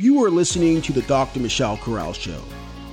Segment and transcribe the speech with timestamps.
[0.00, 1.40] You are listening to the Dr.
[1.40, 2.42] Michelle Corral Show.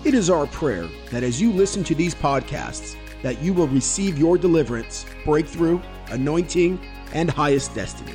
[0.04, 4.18] It is our prayer that as you listen to these podcasts, that you will receive
[4.18, 5.80] your deliverance, breakthrough,
[6.12, 6.78] anointing,
[7.14, 8.12] and highest destiny.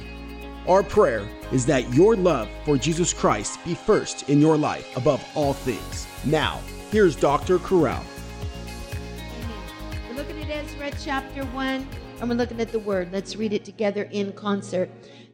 [0.69, 5.27] Our prayer is that your love for Jesus Christ be first in your life above
[5.35, 6.07] all things.
[6.27, 7.61] Now, here's Dr.
[7.61, 8.05] Corral.
[10.07, 11.89] We're looking at Ezra chapter 1,
[12.21, 13.11] and we're looking at the word.
[13.11, 14.91] Let's read it together in concert.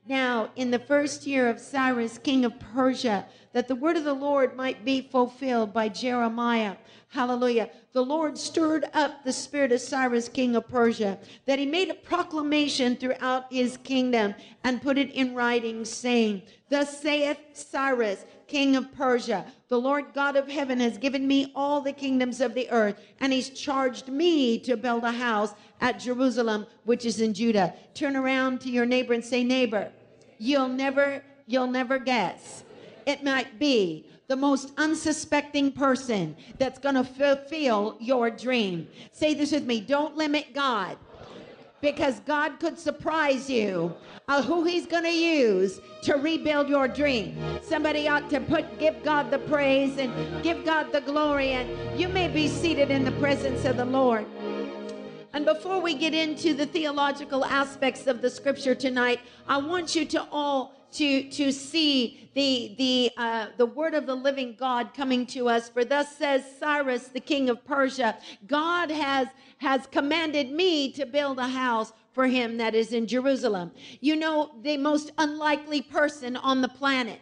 [0.08, 4.14] Now, in the first year of Cyrus, king of Persia, that the word of the
[4.14, 6.76] Lord might be fulfilled by Jeremiah.
[7.08, 7.68] Hallelujah.
[7.92, 11.94] The Lord stirred up the spirit of Cyrus, king of Persia, that he made a
[11.94, 14.34] proclamation throughout his kingdom
[14.64, 20.34] and put it in writing, saying, Thus saith Cyrus, king of Persia, the Lord God
[20.34, 24.58] of heaven has given me all the kingdoms of the earth, and he's charged me
[24.60, 27.74] to build a house at Jerusalem, which is in Judah.
[27.94, 29.92] Turn around to your neighbor and say, Neighbor,
[30.38, 32.64] you'll never, you'll never guess
[33.06, 38.86] it might be the most unsuspecting person that's going to fulfill your dream.
[39.12, 40.98] Say this with me don't limit God
[41.80, 43.94] because God could surprise you
[44.26, 47.36] uh, who He's going to use to rebuild your dream.
[47.62, 52.08] Somebody ought to put give God the praise and give God the glory, and you
[52.08, 54.26] may be seated in the presence of the Lord.
[55.32, 60.04] And before we get into the theological aspects of the scripture tonight, I want you
[60.06, 65.26] to all to to see the the uh, the word of the living God coming
[65.26, 65.68] to us.
[65.68, 71.38] For thus says Cyrus, the king of Persia, God has has commanded me to build
[71.38, 73.70] a house for him that is in Jerusalem.
[74.00, 77.20] You know, the most unlikely person on the planet,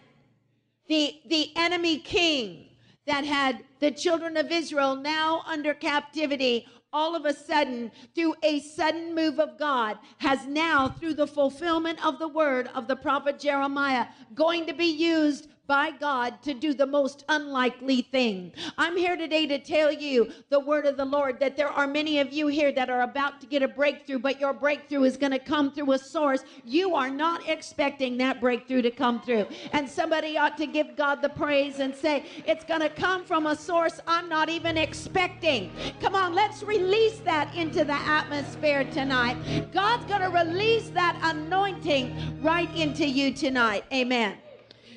[0.89, 2.69] the the enemy king
[3.07, 8.59] that had the children of Israel now under captivity all of a sudden, through a
[8.61, 13.39] sudden move of God, has now, through the fulfillment of the word of the prophet
[13.39, 18.53] Jeremiah, going to be used by God to do the most unlikely thing.
[18.79, 22.19] I'm here today to tell you the word of the Lord that there are many
[22.21, 25.33] of you here that are about to get a breakthrough, but your breakthrough is going
[25.33, 29.47] to come through a source you are not expecting that breakthrough to come through.
[29.73, 33.47] And somebody ought to give God the praise and say, It's going to come from
[33.47, 35.73] a source I'm not even expecting.
[36.01, 39.37] Come on, let's release that into the atmosphere tonight.
[39.73, 43.85] God's going to release that anointing right into you tonight.
[43.93, 44.37] Amen.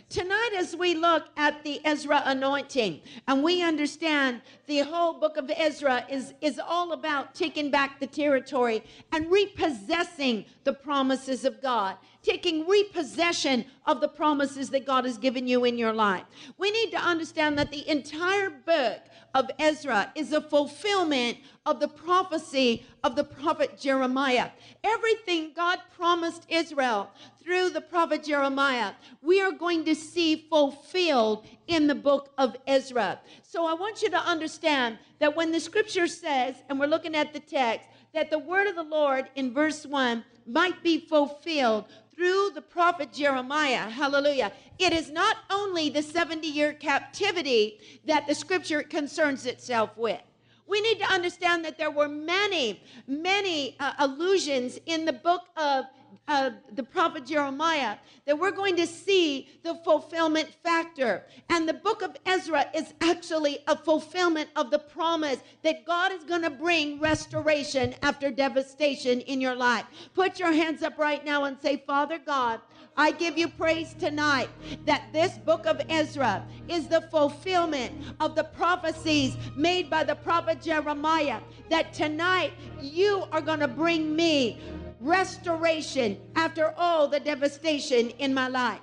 [0.10, 5.52] Tonight, as we look at the Ezra anointing and we understand the whole book of
[5.56, 11.96] Ezra is, is all about taking back the territory and repossessing the promises of God,
[12.24, 16.24] taking repossession of the promises that God has given you in your life.
[16.58, 19.02] We need to understand that the entire book
[19.34, 24.50] of Ezra is a fulfillment of the prophecy of the prophet Jeremiah.
[24.84, 27.10] Everything God promised Israel
[27.44, 33.20] through the prophet Jeremiah, we are going to see fulfilled in the book of Ezra.
[33.42, 37.34] So I want you to understand that when the scripture says, and we're looking at
[37.34, 41.86] the text, that the word of the Lord in verse 1 might be fulfilled
[42.20, 43.90] through the prophet Jeremiah.
[43.90, 44.52] Hallelujah.
[44.78, 50.20] It is not only the 70 year captivity that the scripture concerns itself with.
[50.68, 55.86] We need to understand that there were many, many uh, allusions in the book of
[56.30, 61.26] uh, the prophet Jeremiah that we're going to see the fulfillment factor.
[61.50, 66.24] And the book of Ezra is actually a fulfillment of the promise that God is
[66.24, 69.86] going to bring restoration after devastation in your life.
[70.14, 72.62] Put your hands up right now and say, Father God,
[72.96, 74.50] I give you praise tonight
[74.86, 80.62] that this book of Ezra is the fulfillment of the prophecies made by the prophet
[80.62, 81.40] Jeremiah.
[81.70, 82.52] That tonight
[82.82, 84.60] you are going to bring me
[85.00, 88.82] restoration after all the devastation in my life.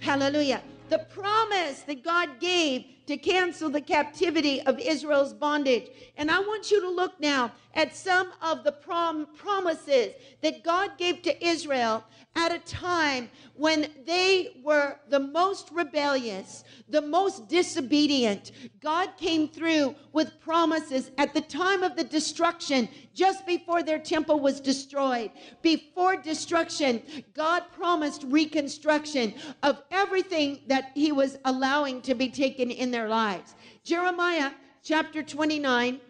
[0.00, 0.62] Hallelujah.
[0.90, 5.90] The promise that God gave to cancel the captivity of Israel's bondage.
[6.16, 10.96] And I want you to look now at some of the prom- promises that God
[10.96, 12.04] gave to Israel
[12.36, 18.50] at a time when they were the most rebellious, the most disobedient.
[18.80, 24.40] God came through with promises at the time of the destruction, just before their temple
[24.40, 25.30] was destroyed.
[25.62, 27.02] Before destruction,
[27.34, 33.56] God promised reconstruction of everything that He was allowing to be taken in their lives.
[33.82, 34.52] Jeremiah
[34.84, 36.00] chapter 29.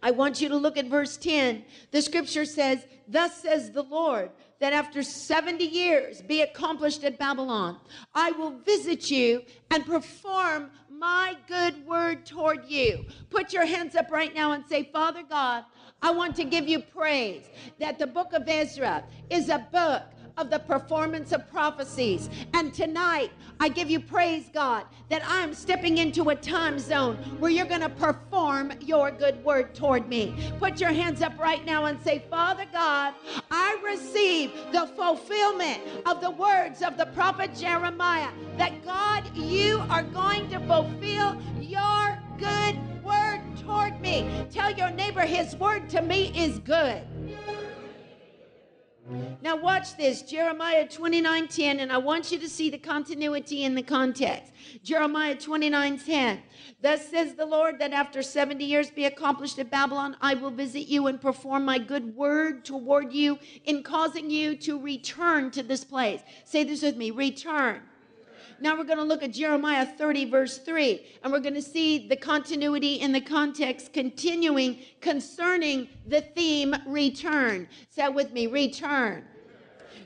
[0.00, 1.64] I want you to look at verse 10.
[1.90, 4.30] The scripture says, Thus says the Lord,
[4.60, 7.78] that after 70 years be accomplished at Babylon,
[8.14, 9.42] I will visit you
[9.72, 13.06] and perform my good word toward you.
[13.30, 15.64] Put your hands up right now and say, Father God,
[16.00, 17.42] I want to give you praise
[17.80, 20.04] that the book of Ezra is a book
[20.36, 22.30] of the performance of prophecies.
[22.54, 27.50] And tonight, I give you praise, God, that I'm stepping into a time zone where
[27.50, 30.34] you're going to perform your good word toward me.
[30.58, 33.14] Put your hands up right now and say, Father God,
[33.50, 40.02] I receive the fulfillment of the words of the prophet Jeremiah that God, you are
[40.02, 44.46] going to fulfill your good word toward me.
[44.50, 47.02] Tell your neighbor his word to me is good.
[49.42, 53.82] Now watch this, Jeremiah 29:10 and I want you to see the continuity in the
[53.82, 54.52] context.
[54.82, 56.42] Jeremiah 29:10.
[56.82, 60.88] Thus says the Lord that after 70 years be accomplished at Babylon, I will visit
[60.88, 65.84] you and perform my good word toward you in causing you to return to this
[65.84, 66.20] place.
[66.44, 67.80] Say this with me, return.
[68.62, 72.06] Now we're going to look at Jeremiah 30, verse 3, and we're going to see
[72.08, 77.66] the continuity in the context continuing concerning the theme return.
[77.88, 79.24] Say with me, return.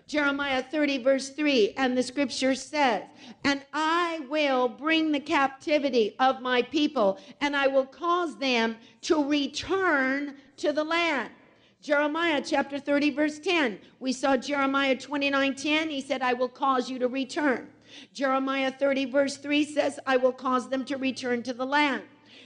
[0.07, 3.03] Jeremiah 30, verse 3, and the scripture says,
[3.43, 9.29] And I will bring the captivity of my people, and I will cause them to
[9.29, 11.31] return to the land.
[11.81, 13.81] Jeremiah chapter 30, verse 10.
[13.99, 15.91] We saw Jeremiah 29, 10.
[15.91, 17.69] He said, I will cause you to return.
[18.13, 22.03] Jeremiah 30, verse 3 says, I will cause them to return to the land.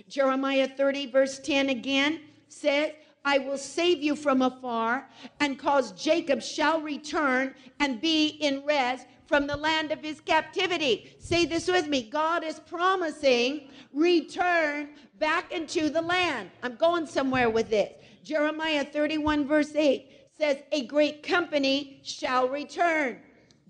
[0.09, 2.93] Jeremiah 30, verse 10 again says,
[3.25, 5.09] I will save you from afar
[5.41, 11.15] and cause Jacob shall return and be in rest from the land of his captivity.
[11.19, 16.51] Say this with me God is promising return back into the land.
[16.63, 17.93] I'm going somewhere with this.
[18.25, 23.19] Jeremiah 31, verse 8 says, A great company shall return.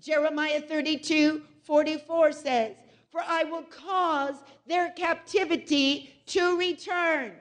[0.01, 2.75] Jeremiah 32, 44 says,
[3.11, 4.33] For I will cause
[4.65, 7.33] their captivity to return.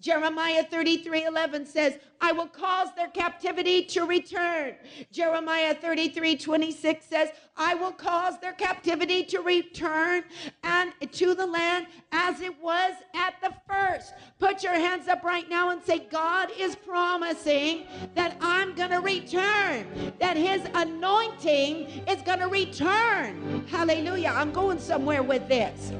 [0.00, 4.74] Jeremiah 33 11 says, I will cause their captivity to return.
[5.12, 10.24] Jeremiah 33 26 says, I will cause their captivity to return
[10.62, 14.14] and to the land as it was at the first.
[14.38, 19.00] Put your hands up right now and say, God is promising that I'm going to
[19.00, 23.66] return, that his anointing is going to return.
[23.68, 24.32] Hallelujah.
[24.34, 25.92] I'm going somewhere with this.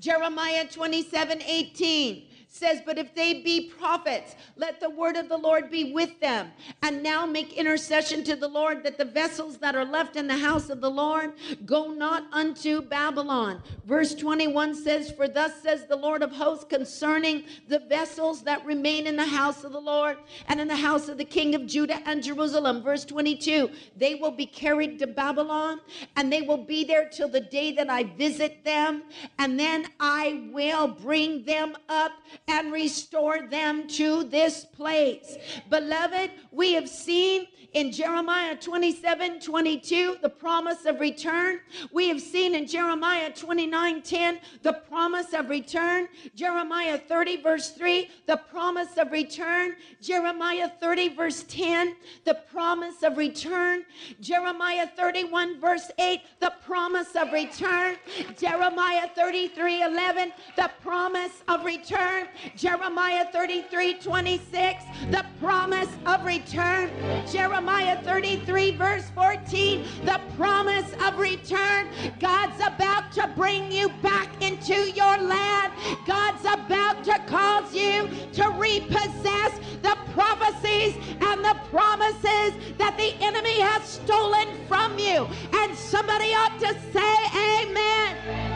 [0.00, 2.26] Jeremiah 27 18
[2.56, 6.50] says, But if they be prophets, let the word of the Lord be with them.
[6.82, 10.36] And now make intercession to the Lord that the vessels that are left in the
[10.36, 11.32] house of the Lord
[11.64, 13.62] go not unto Babylon.
[13.84, 19.06] Verse 21 says, For thus says the Lord of hosts concerning the vessels that remain
[19.06, 20.16] in the house of the Lord
[20.48, 22.82] and in the house of the king of Judah and Jerusalem.
[22.82, 25.80] Verse 22 They will be carried to Babylon
[26.16, 29.02] and they will be there till the day that I visit them.
[29.38, 32.12] And then I will bring them up
[32.48, 35.36] and restore them to this place.
[35.68, 37.46] Beloved, we have seen
[37.76, 41.60] in Jeremiah 27 22 the promise of return.
[41.92, 46.08] We have seen in Jeremiah 29 10 the promise of return.
[46.34, 49.76] Jeremiah 30 verse 3 the promise of return.
[50.00, 53.84] Jeremiah 30 verse 10 the promise of return.
[54.20, 57.96] Jeremiah 31 verse 8 the promise of return.
[58.38, 62.28] Jeremiah 33 11 the promise of return.
[62.56, 66.90] Jeremiah 33 26, the promise of return.
[67.30, 71.88] Jeremiah 33, verse 14, the promise of return.
[72.20, 75.72] God's about to bring you back into your land.
[76.06, 83.60] God's about to cause you to repossess the prophecies and the promises that the enemy
[83.60, 85.28] has stolen from you.
[85.52, 88.55] And somebody ought to say, Amen.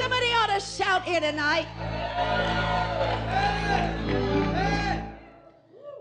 [0.00, 1.66] Somebody ought to shout here tonight.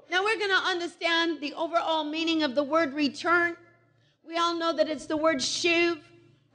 [0.09, 3.57] Now we're going to understand the overall meaning of the word return.
[4.25, 5.99] We all know that it's the word shuv,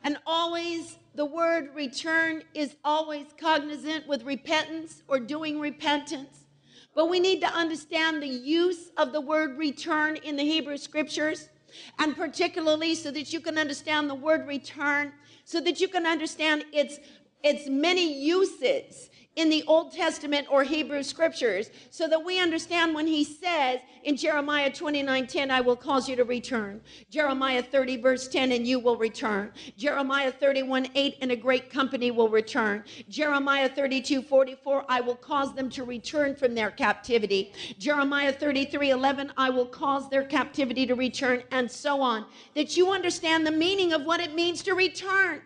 [0.03, 6.47] and always the word return is always cognizant with repentance or doing repentance.
[6.95, 11.51] But we need to understand the use of the word return in the Hebrew scriptures,
[11.99, 15.13] and particularly so that you can understand the word return,
[15.45, 16.99] so that you can understand its
[17.45, 23.07] its many uses in the Old Testament or Hebrew scriptures so that we understand when
[23.07, 26.81] he says in Jeremiah 29 10, I will cause you to return.
[27.11, 29.51] Jeremiah 30, verse 10, and you will return.
[29.77, 32.85] Jeremiah 31 8, and a great company will return.
[33.09, 37.53] Jeremiah 32 44, I will cause them to return from their captivity.
[37.79, 42.27] Jeremiah 33 11, I will cause their captivity to return, and so on.
[42.55, 45.43] That you understand the meaning of what it means to return.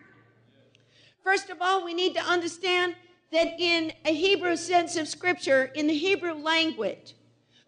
[1.23, 2.95] First of all, we need to understand
[3.31, 7.15] that in a Hebrew sense of scripture, in the Hebrew language,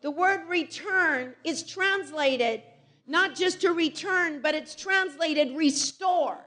[0.01, 2.63] The word return is translated
[3.05, 6.39] not just to return, but it's translated restore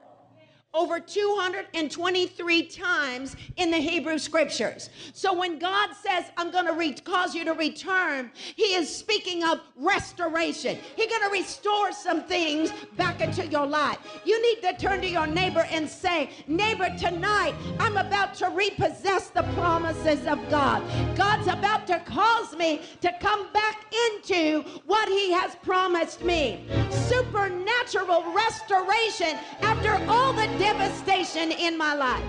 [0.75, 4.89] over 223 times in the Hebrew scriptures.
[5.13, 9.43] So when God says, I'm going to re- cause you to return, He is speaking
[9.45, 10.77] of restoration.
[10.95, 13.97] He's going to restore some things back into your life.
[14.25, 19.29] You need to turn to your neighbor and say, Neighbor, tonight I'm about to repossess
[19.29, 20.83] the promises of God.
[21.15, 26.67] God's about to cause me to come back into what He has promised me.
[26.89, 32.23] Supernatural restoration after all the devastation in my life.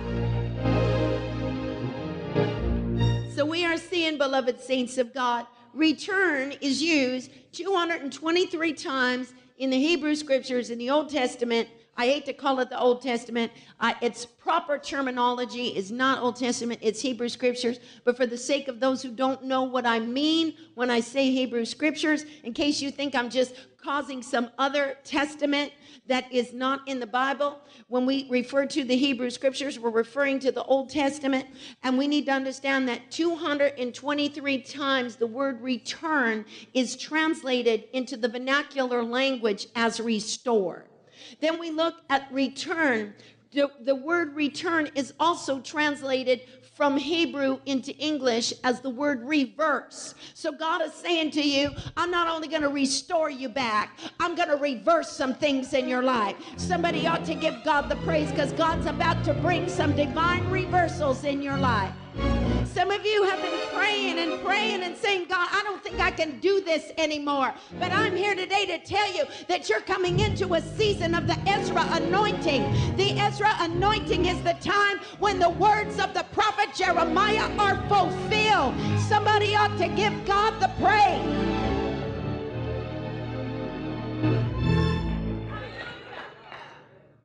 [3.35, 9.78] So we are seeing, beloved saints of God, return is used 223 times in the
[9.78, 11.66] Hebrew scriptures in the Old Testament.
[11.97, 13.53] I hate to call it the Old Testament.
[13.81, 17.81] Uh, its proper terminology is not Old Testament, it's Hebrew scriptures.
[18.05, 21.31] But for the sake of those who don't know what I mean when I say
[21.31, 25.73] Hebrew scriptures, in case you think I'm just causing some other testament
[26.09, 27.61] that is not in the Bible.
[27.88, 31.47] When we refer to the Hebrew scriptures, we're referring to the Old Testament.
[31.83, 38.29] And we need to understand that 223 times the word return is translated into the
[38.29, 40.87] vernacular language as restore.
[41.40, 43.14] Then we look at return.
[43.52, 46.42] The, the word return is also translated
[46.76, 50.14] from Hebrew into English as the word reverse.
[50.35, 54.35] So God is saying to you, I'm not only going to restore you back, I'm
[54.35, 56.37] going to reverse some things in your life.
[56.59, 61.25] Somebody ought to give God the praise because God's about to bring some divine reversals
[61.25, 61.95] in your life.
[62.76, 66.11] Some of you have been praying and praying and saying, God, I don't think I
[66.11, 67.54] can do this anymore.
[67.80, 71.38] But I'm here today to tell you that you're coming into a season of the
[71.49, 72.97] Ezra anointing.
[72.97, 78.75] The Ezra anointing is the time when the words of the prophet Jeremiah are fulfilled.
[79.09, 81.56] Somebody ought to give God the praise.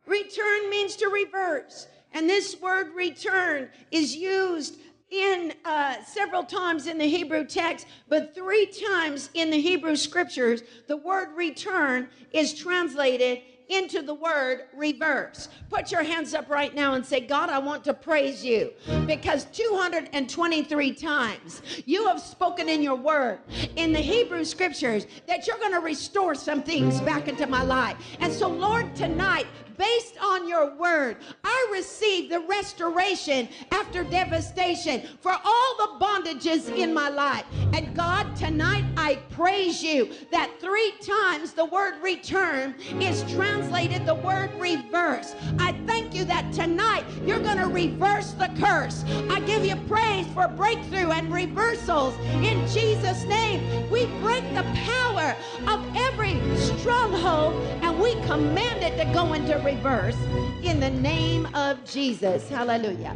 [0.06, 1.88] Return means to reverse.
[2.14, 4.76] And this word return is used
[5.12, 10.64] in uh, several times in the Hebrew text, but three times in the Hebrew scriptures,
[10.88, 13.42] the word return is translated
[13.72, 15.48] into the word reverse.
[15.70, 18.72] Put your hands up right now and say, God, I want to praise you
[19.08, 23.40] because 223 times you have spoken in your word
[23.78, 27.96] in the Hebrew scriptures that you're going to restore some things back into my life.
[28.20, 29.48] And so, Lord, tonight,
[29.78, 36.94] based on your word, I receive the restoration after devastation for all the bondages in
[36.94, 37.46] my life.
[37.74, 44.16] And God, tonight I praise you that three times the word return is translated the
[44.16, 45.36] word reverse.
[45.60, 49.04] I thank you that tonight you're going to reverse the curse.
[49.30, 53.90] I give you praise for breakthrough and reversals in Jesus' name.
[53.90, 55.36] We break the power
[55.68, 60.18] of every stronghold and we command it to go into reverse
[60.62, 62.50] in the name of Jesus.
[62.50, 63.16] Hallelujah.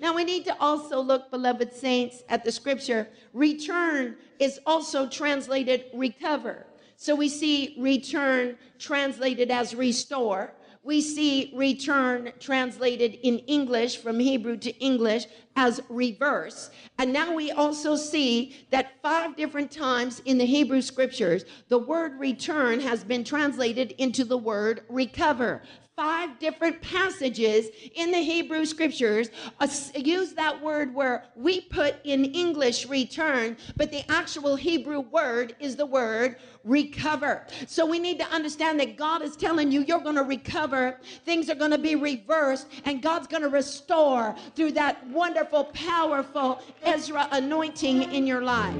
[0.00, 3.08] Now we need to also look, beloved saints, at the scripture.
[3.34, 6.66] Return is also translated recover.
[6.96, 10.54] So we see return translated as restore.
[10.84, 16.70] We see return translated in English from Hebrew to English as reverse.
[16.98, 22.18] And now we also see that five different times in the Hebrew scriptures, the word
[22.18, 25.62] return has been translated into the word recover
[25.94, 29.28] five different passages in the Hebrew scriptures
[29.60, 35.54] uh, use that word where we put in English return, but the actual Hebrew word
[35.60, 37.46] is the word recover.
[37.66, 41.50] So we need to understand that God is telling you you're going to recover, things
[41.50, 47.28] are going to be reversed, and God's going to restore through that wonderful, powerful Ezra
[47.32, 48.74] anointing in your life.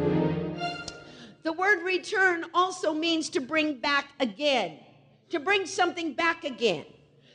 [1.43, 4.79] The word return also means to bring back again,
[5.29, 6.87] to bring something back again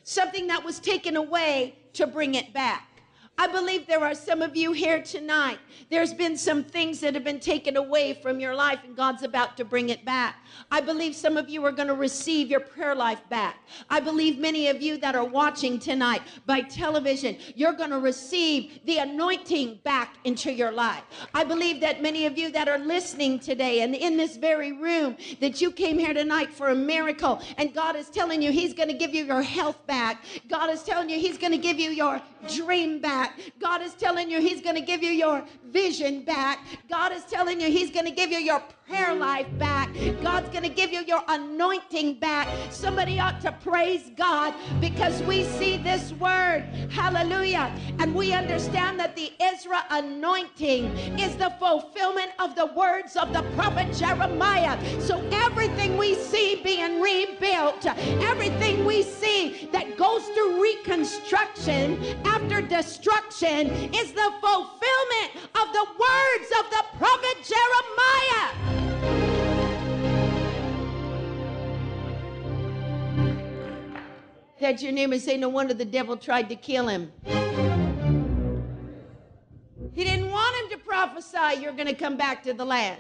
[0.08, 3.02] something that was taken away to bring it back.
[3.38, 5.60] I believe there are some of you here tonight.
[5.92, 9.58] There's been some things that have been taken away from your life, and God's about
[9.58, 10.38] to bring it back.
[10.72, 13.58] I believe some of you are going to receive your prayer life back.
[13.90, 18.80] I believe many of you that are watching tonight by television, you're going to receive
[18.86, 21.04] the anointing back into your life.
[21.34, 25.18] I believe that many of you that are listening today and in this very room,
[25.40, 28.90] that you came here tonight for a miracle, and God is telling you He's going
[28.90, 30.24] to give you your health back.
[30.50, 32.22] God is telling you He's going to give you your
[32.54, 33.40] dream back.
[33.60, 36.60] God is telling you He's going to give you your vision back.
[36.90, 39.94] God is telling you He's going to give you your prayer life back.
[40.22, 42.48] God's going to give you your anointing back.
[42.72, 46.62] Somebody ought to praise God because we see this word.
[46.90, 47.74] Hallelujah.
[48.00, 50.86] And we understand that the Ezra anointing
[51.20, 54.78] is the fulfillment of the words of the prophet Jeremiah.
[55.02, 63.70] So everything we see being rebuilt, everything we see that goes through reconstruction after destruction
[63.94, 68.77] is the fulfillment of the words of the prophet Jeremiah.
[74.60, 77.12] Touch your name and say, No wonder the devil tried to kill him.
[79.94, 83.00] He didn't want him to prophesy, You're going to come back to the land.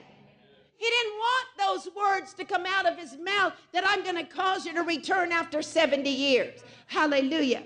[0.77, 4.23] He didn't want those words to come out of his mouth that I'm going to
[4.23, 6.61] cause you to return after 70 years.
[6.85, 7.63] Hallelujah.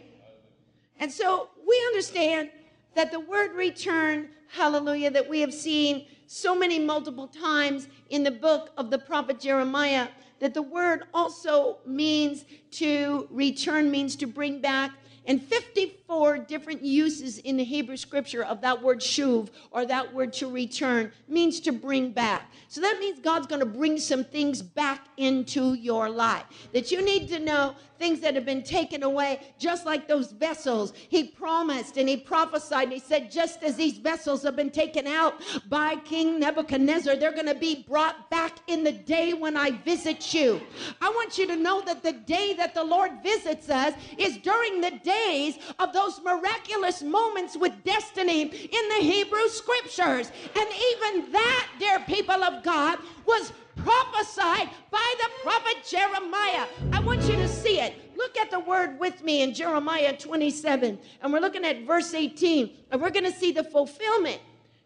[0.98, 2.50] And so we understand
[2.95, 8.31] that the word return, hallelujah, that we have seen so many multiple times in the
[8.31, 10.07] book of the prophet Jeremiah,
[10.41, 14.91] that the word also means to return, means to bring back.
[15.28, 20.34] And 54 different uses in the Hebrew scripture of that word shuv or that word
[20.34, 22.51] to return means to bring back.
[22.68, 26.46] So that means God's going to bring some things back into your life.
[26.74, 30.92] That you need to know things that have been taken away, just like those vessels.
[31.10, 32.86] He promised and he prophesied.
[32.86, 35.36] And he said, just as these vessels have been taken out
[35.70, 40.34] by King Nebuchadnezzar, they're going to be brought back in the day when I visit
[40.34, 40.60] you.
[41.00, 44.82] I want you to know that the day that the Lord visits us is during
[44.82, 50.32] the days of those miraculous moments with destiny in the Hebrew scriptures.
[50.58, 56.68] And even that, dear people of God, was prophesied by the prophet Jeremiah.
[56.91, 57.94] I want you to see it.
[58.18, 62.70] Look at the word with me in Jeremiah 27, and we're looking at verse 18,
[62.91, 64.39] and we're going to see the fulfillment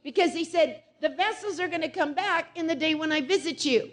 [0.04, 3.22] because he said, The vessels are going to come back in the day when I
[3.22, 3.90] visit you.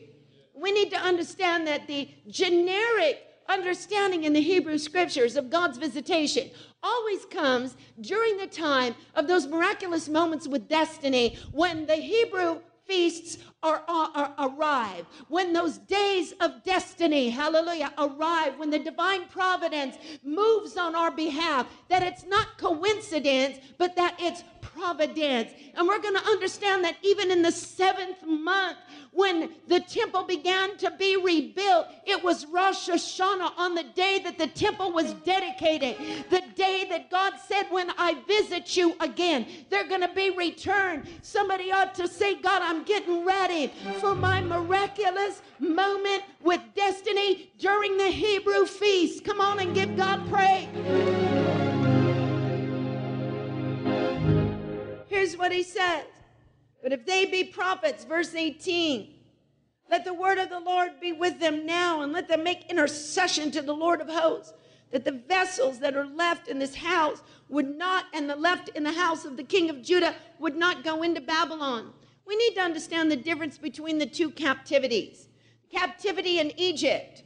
[0.55, 6.51] We need to understand that the generic understanding in the Hebrew scriptures of God's visitation
[6.83, 13.39] always comes during the time of those miraculous moments with destiny when the Hebrew feasts
[13.63, 19.97] are, are, are, arrive, when those days of destiny, hallelujah, arrive, when the divine providence
[20.25, 24.43] moves on our behalf, that it's not coincidence, but that it's
[24.75, 25.53] providence.
[25.75, 28.79] And we're going to understand that even in the seventh month,
[29.13, 34.39] when the temple began to be rebuilt, it was Rosh Hashanah on the day that
[34.39, 35.97] the temple was dedicated,
[36.31, 41.07] the day that God said, When I visit you again, they're going to be returned.
[41.21, 47.99] Somebody ought to say, God, I'm getting ready for my miraculous moment with destiny during
[47.99, 49.25] the Hebrew feast.
[49.25, 51.32] Come on and give God praise.
[55.23, 56.07] Here's what he says.
[56.83, 59.15] But if they be prophets, verse 18,
[59.89, 63.53] let the word of the Lord be with them now and let them make intercession
[63.53, 64.53] to the Lord of hosts
[64.91, 68.83] that the vessels that are left in this house would not, and the left in
[68.83, 71.93] the house of the king of Judah would not go into Babylon.
[72.27, 75.29] We need to understand the difference between the two captivities.
[75.71, 77.23] Captivity in Egypt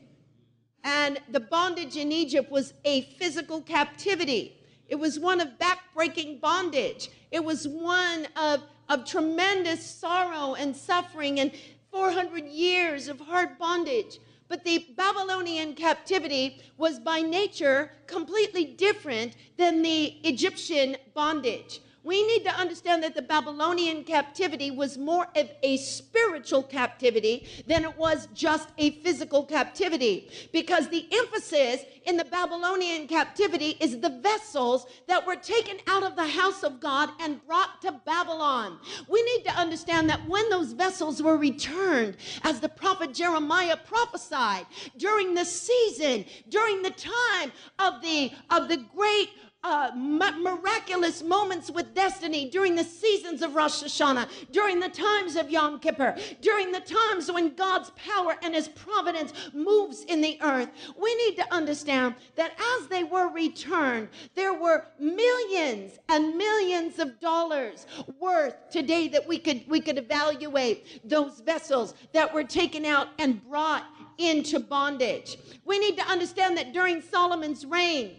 [0.84, 4.55] and the bondage in Egypt was a physical captivity.
[4.88, 7.10] It was one of backbreaking bondage.
[7.30, 11.50] It was one of of tremendous sorrow and suffering and
[11.90, 14.20] 400 years of hard bondage.
[14.48, 22.44] But the Babylonian captivity was by nature completely different than the Egyptian bondage we need
[22.44, 28.28] to understand that the Babylonian captivity was more of a spiritual captivity than it was
[28.32, 30.30] just a physical captivity.
[30.52, 36.14] Because the emphasis in the Babylonian captivity is the vessels that were taken out of
[36.14, 38.78] the house of God and brought to Babylon.
[39.08, 44.66] We need to understand that when those vessels were returned, as the prophet Jeremiah prophesied,
[44.96, 49.30] during the season, during the time of the of the great
[49.66, 55.50] uh, miraculous moments with destiny during the seasons of Rosh Hashanah, during the times of
[55.50, 60.68] Yom Kippur, during the times when God's power and His providence moves in the earth.
[61.00, 67.18] We need to understand that as they were returned, there were millions and millions of
[67.18, 67.86] dollars
[68.20, 73.44] worth today that we could we could evaluate those vessels that were taken out and
[73.48, 73.84] brought
[74.18, 75.38] into bondage.
[75.64, 78.12] We need to understand that during Solomon's reign,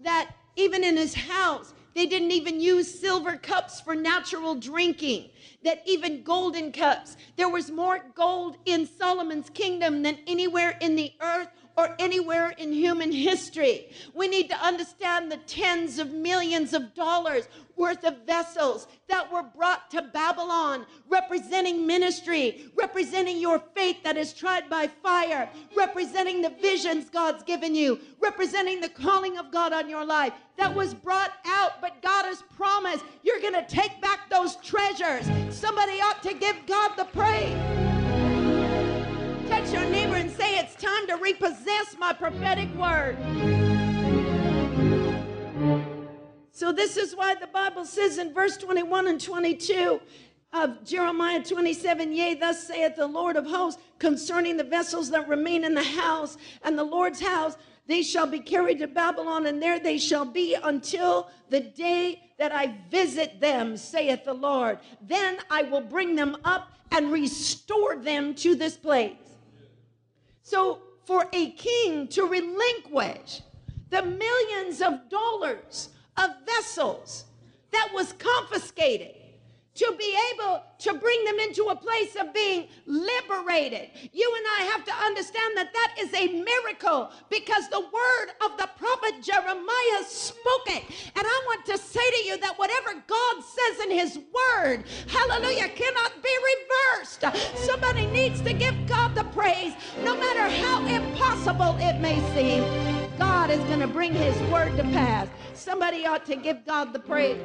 [0.00, 5.30] that even in his house, they didn't even use silver cups for natural drinking,
[5.64, 7.16] that even golden cups.
[7.36, 12.72] There was more gold in Solomon's kingdom than anywhere in the earth or anywhere in
[12.72, 13.88] human history.
[14.12, 19.44] We need to understand the tens of millions of dollars worth of vessels that were
[19.44, 26.50] brought to Babylon, representing ministry, representing your faith that is tried by fire, representing the
[26.60, 31.30] visions God's given you, representing the calling of God on your life that was brought
[31.46, 31.80] out.
[31.80, 35.30] But God has promised you're going to take back those treasures.
[35.56, 37.54] Somebody ought to give God the praise.
[39.48, 39.97] Touch your and
[40.38, 43.18] say, It's time to repossess my prophetic word.
[46.52, 50.00] So, this is why the Bible says in verse 21 and 22
[50.52, 55.64] of Jeremiah 27 Yea, thus saith the Lord of hosts concerning the vessels that remain
[55.64, 59.80] in the house and the Lord's house, they shall be carried to Babylon, and there
[59.80, 64.78] they shall be until the day that I visit them, saith the Lord.
[65.00, 69.16] Then I will bring them up and restore them to this place.
[70.48, 73.42] So, for a king to relinquish
[73.90, 77.26] the millions of dollars of vessels
[77.70, 79.14] that was confiscated
[79.78, 83.90] to be able to bring them into a place of being liberated.
[84.12, 88.58] You and I have to understand that that is a miracle because the word of
[88.58, 90.82] the prophet Jeremiah spoke it.
[91.14, 95.68] And I want to say to you that whatever God says in his word, hallelujah,
[95.68, 97.24] cannot be reversed.
[97.56, 102.64] Somebody needs to give God the praise, no matter how impossible it may seem.
[103.16, 105.28] God is going to bring his word to pass.
[105.54, 107.38] Somebody ought to give God the praise.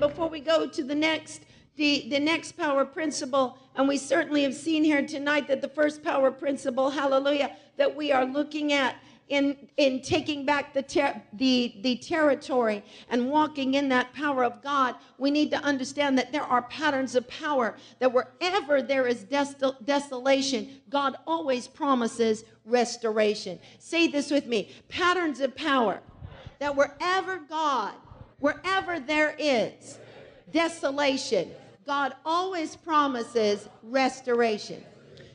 [0.00, 1.42] Before we go to the next
[1.76, 6.02] the, the next power principle, and we certainly have seen here tonight that the first
[6.02, 8.96] power principle, hallelujah, that we are looking at
[9.28, 14.62] in, in taking back the, ter- the, the territory and walking in that power of
[14.62, 19.24] God, we need to understand that there are patterns of power, that wherever there is
[19.24, 23.58] des- desolation, God always promises restoration.
[23.80, 26.00] Say this with me patterns of power,
[26.60, 27.94] that wherever God,
[28.38, 29.98] wherever there is
[30.50, 31.50] desolation,
[31.86, 34.82] God always promises restoration.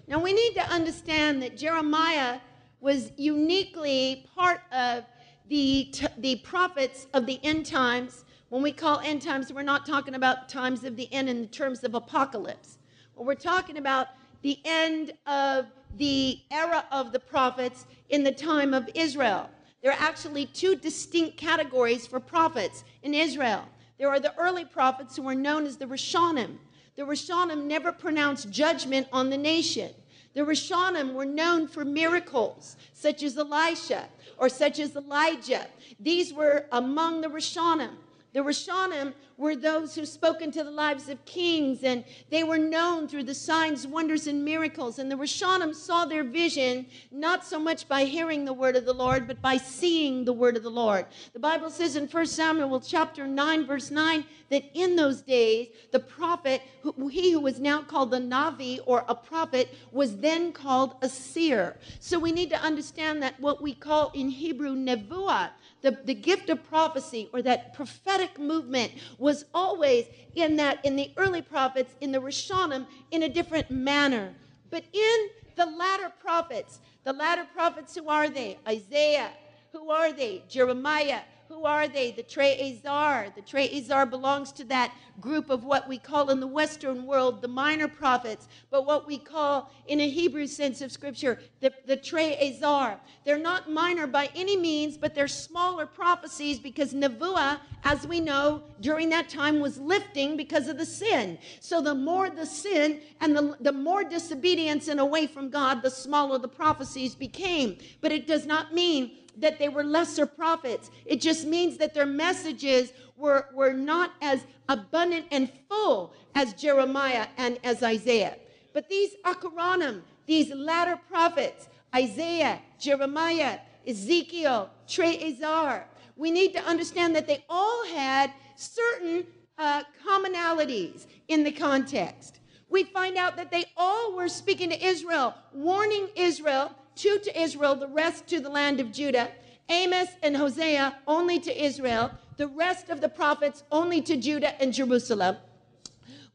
[0.07, 2.39] Now we need to understand that Jeremiah
[2.79, 5.05] was uniquely part of
[5.47, 8.25] the, t- the prophets of the end times.
[8.49, 11.83] When we call end times, we're not talking about times of the end in terms
[11.83, 12.77] of apocalypse.
[13.15, 14.07] We're talking about
[14.41, 19.49] the end of the era of the prophets in the time of Israel.
[19.81, 23.63] There are actually two distinct categories for prophets in Israel.
[23.97, 26.57] There are the early prophets who were known as the Rishonim.
[26.95, 29.91] The Rishonim never pronounced judgment on the nation.
[30.33, 35.67] The Rishonim were known for miracles, such as Elisha or such as Elijah.
[35.99, 37.91] These were among the Rishonim.
[38.33, 43.07] The Rishonim were those who spoke into the lives of kings, and they were known
[43.07, 44.99] through the signs, wonders, and miracles.
[44.99, 48.93] And the Rishonim saw their vision not so much by hearing the word of the
[48.93, 51.07] Lord, but by seeing the word of the Lord.
[51.33, 55.99] The Bible says in 1 Samuel chapter 9, verse 9, that in those days, the
[55.99, 56.61] prophet,
[57.09, 61.77] he who was now called the Navi or a prophet, was then called a seer.
[61.99, 65.49] So we need to understand that what we call in Hebrew nevuah,
[65.81, 71.11] the, the gift of prophecy or that prophetic movement was always in that in the
[71.17, 74.33] early prophets in the rishonim in a different manner.
[74.69, 78.59] But in the latter prophets the latter prophets who are they?
[78.67, 79.31] Isaiah.
[79.71, 80.43] Who are they?
[80.47, 82.11] Jeremiah who are they?
[82.11, 83.27] The Trey Azar.
[83.35, 87.41] The Trey Azar belongs to that group of what we call in the Western world
[87.41, 91.97] the minor prophets, but what we call in a Hebrew sense of Scripture the, the
[91.97, 92.97] Trey Azar.
[93.25, 98.63] They're not minor by any means, but they're smaller prophecies because Nevuah, as we know,
[98.79, 101.37] during that time was lifting because of the sin.
[101.59, 105.91] So the more the sin and the, the more disobedience and away from God, the
[105.91, 107.77] smaller the prophecies became.
[107.99, 110.91] But it does not mean that they were lesser prophets.
[111.05, 117.27] It just means that their messages were, were not as abundant and full as Jeremiah
[117.37, 118.37] and as Isaiah.
[118.73, 127.15] But these Acharonim, these latter prophets, Isaiah, Jeremiah, Ezekiel, Trey Azar, we need to understand
[127.15, 129.25] that they all had certain
[129.57, 132.39] uh, commonalities in the context.
[132.69, 137.75] We find out that they all were speaking to Israel, warning Israel two to Israel,
[137.75, 139.31] the rest to the land of Judah.
[139.69, 144.73] Amos and Hosea only to Israel, the rest of the prophets only to Judah and
[144.73, 145.37] Jerusalem.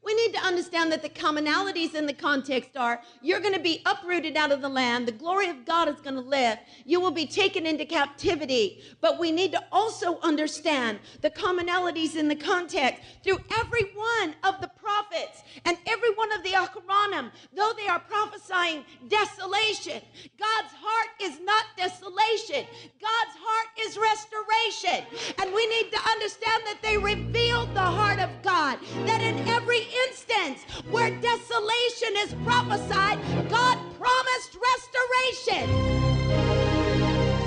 [0.07, 3.81] We need to understand that the commonalities in the context are you're going to be
[3.85, 5.05] uprooted out of the land.
[5.05, 6.59] The glory of God is going to live.
[6.85, 8.81] You will be taken into captivity.
[9.01, 14.61] But we need to also understand the commonalities in the context through every one of
[14.61, 17.29] the prophets and every one of the Acharonim.
[17.53, 20.01] Though they are prophesying desolation,
[20.39, 22.65] God's heart is not desolation.
[23.01, 25.05] God's heart is restoration.
[25.41, 28.79] And we need to understand that they revealed the heart of God.
[29.05, 35.69] That in every instance where desolation is prophesied, God promised restoration.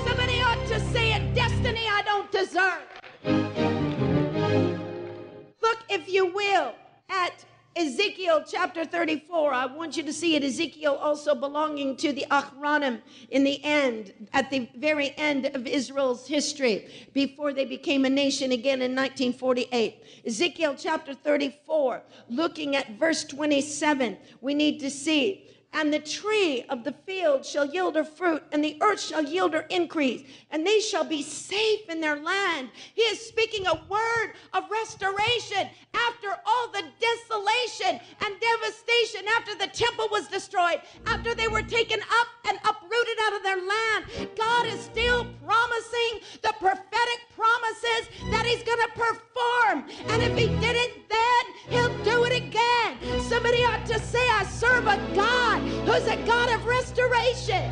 [0.07, 2.83] Somebody ought to say a destiny I don't deserve.
[5.61, 6.73] Look, if you will,
[7.09, 9.53] at Ezekiel chapter 34.
[9.53, 10.43] I want you to see it.
[10.43, 16.27] Ezekiel also belonging to the Acharonim in the end, at the very end of Israel's
[16.27, 20.03] history, before they became a nation again in 1948.
[20.25, 26.83] Ezekiel chapter 34, looking at verse 27, we need to see and the tree of
[26.83, 30.79] the field shall yield her fruit, and the earth shall yield her increase, and they
[30.79, 32.69] shall be safe in their land.
[32.93, 39.67] He is speaking a word of restoration after all the desolation and devastation, after the
[39.67, 44.05] temple was destroyed, after they were taken up and uprooted out of their land.
[44.37, 49.89] God is still promising the prophetic promises that He's going to perform.
[50.11, 52.97] And if He did it then, He'll do it again.
[53.21, 57.71] Somebody ought to say, I serve a God who's a God of restoration.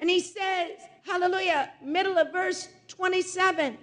[0.00, 3.78] And he says, hallelujah, middle of verse 27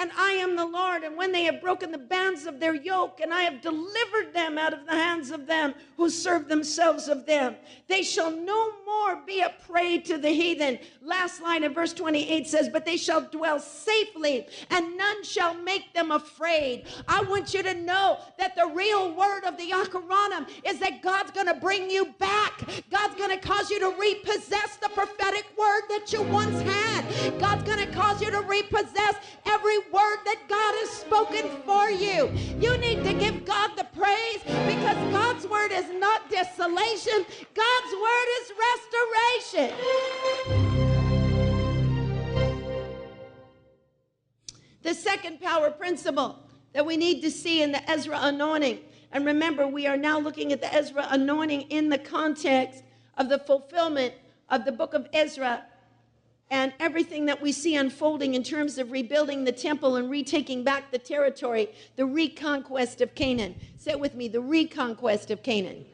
[0.00, 1.02] and I am the Lord.
[1.02, 4.56] And when they have broken the bands of their yoke, and I have delivered them
[4.56, 7.54] out of the hands of them who serve themselves of them,
[7.86, 10.78] they shall no more be a prey to the heathen.
[11.02, 15.92] Last line of verse 28 says, But they shall dwell safely, and none shall make
[15.92, 16.86] them afraid.
[17.06, 21.30] I want you to know that the real word of the Acharonim is that God's
[21.32, 22.64] going to bring you back.
[22.90, 27.38] God's going to cause you to repossess the prophetic word that you once had.
[27.38, 32.30] God's going to cause you to repossess every word that God has spoken for you.
[32.58, 37.24] You need to give God the praise because God's word is not desolation,
[37.54, 39.74] God's word is restoration.
[44.82, 46.38] The second power principle
[46.72, 48.78] that we need to see in the Ezra anointing.
[49.12, 52.84] And remember, we are now looking at the Ezra anointing in the context
[53.16, 54.14] of the fulfillment
[54.48, 55.64] of the book of Ezra
[56.50, 60.90] and everything that we see unfolding in terms of rebuilding the temple and retaking back
[60.90, 63.54] the territory, the reconquest of Canaan.
[63.78, 65.84] Say it with me the reconquest of Canaan.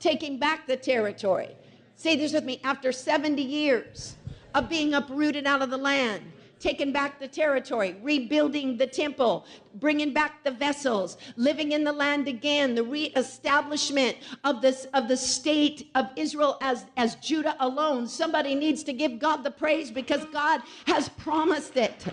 [0.00, 1.50] Taking back the territory.
[1.96, 4.16] Say this with me after 70 years
[4.54, 6.22] of being uprooted out of the land
[6.60, 12.28] taking back the territory, rebuilding the temple, bringing back the vessels, living in the land
[12.28, 18.06] again, the reestablishment of this of the state of Israel as as Judah alone.
[18.06, 22.06] Somebody needs to give God the praise because God has promised it.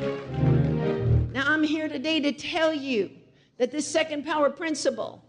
[1.33, 3.11] Now I'm here today to tell you
[3.57, 5.23] that this second power principle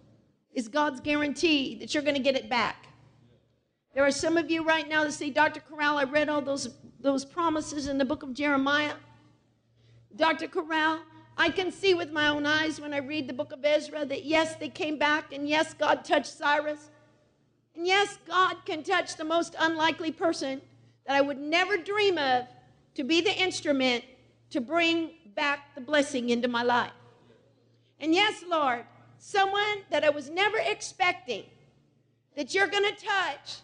[0.53, 2.87] is God's guarantee that you're going to get it back.
[3.95, 5.61] There are some of you right now that say, Dr.
[5.61, 6.71] Corral, I read all those,
[7.03, 8.95] those promises in the book of Jeremiah.
[10.15, 10.49] Dr.
[10.49, 11.01] Corral,
[11.37, 14.25] I can see with my own eyes when I read the book of Ezra that
[14.25, 16.91] yes, they came back, and yes, God touched Cyrus.
[17.75, 20.61] And yes, God can touch the most unlikely person
[21.07, 22.47] that I would never dream of
[22.95, 24.05] to be the instrument
[24.51, 26.93] to bring back the blessing into my life.
[27.99, 28.85] And yes, Lord,
[29.19, 31.45] someone that I was never expecting
[32.37, 33.57] that you're going to touch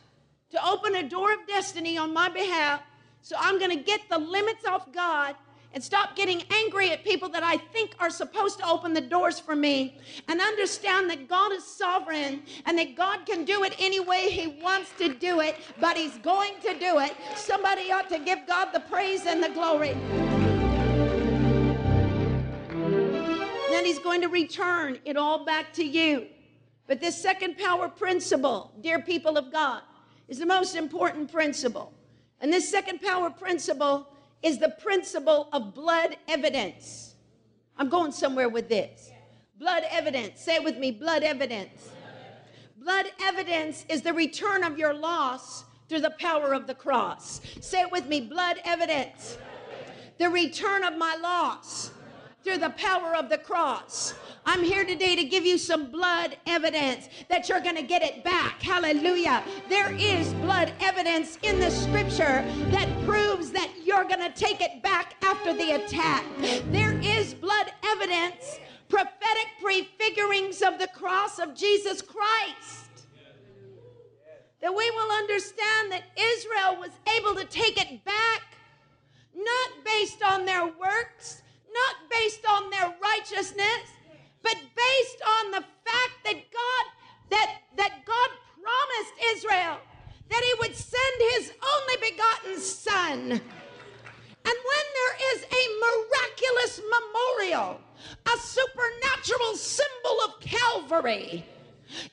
[0.51, 2.81] to open a door of destiny on my behalf.
[3.23, 5.35] So I'm going to get the limits off God
[5.75, 9.39] and stop getting angry at people that I think are supposed to open the doors
[9.39, 14.01] for me and understand that God is sovereign and that God can do it any
[14.01, 17.15] way He wants to do it, but He's going to do it.
[17.37, 19.95] Somebody ought to give God the praise and the glory.
[23.71, 26.29] Then He's going to return it all back to you.
[26.87, 29.83] But this second power principle, dear people of God,
[30.29, 31.93] is the most important principle.
[32.41, 34.09] And this second power principle
[34.43, 37.15] is the principle of blood evidence.
[37.77, 39.11] I'm going somewhere with this.
[39.59, 40.41] Blood evidence.
[40.41, 41.91] Say it with me blood evidence.
[42.77, 47.41] Blood evidence is the return of your loss through the power of the cross.
[47.61, 49.37] Say it with me blood evidence.
[50.19, 51.91] The return of my loss
[52.45, 54.15] through the power of the cross.
[54.47, 58.25] I'm here today to give you some blood evidence that you're going to get it
[58.25, 58.63] back.
[58.63, 59.43] Hallelujah.
[59.69, 64.83] There is blood evidence in the scripture that proves that you're going to take it
[64.83, 66.25] back after the attack.
[66.71, 72.89] There is blood evidence, prophetic prefigurings of the cross of Jesus Christ
[74.61, 78.43] that we will understand that Israel was able to take it back,
[79.35, 83.93] not based on their works, not based on their righteousness,
[84.43, 86.85] but based on the fact that God
[87.31, 88.31] that that God
[88.63, 89.79] promised Israel
[90.31, 93.41] that he would send his only begotten son.
[94.49, 97.81] And when there is a miraculous memorial,
[98.27, 101.45] a supernatural symbol of Calvary,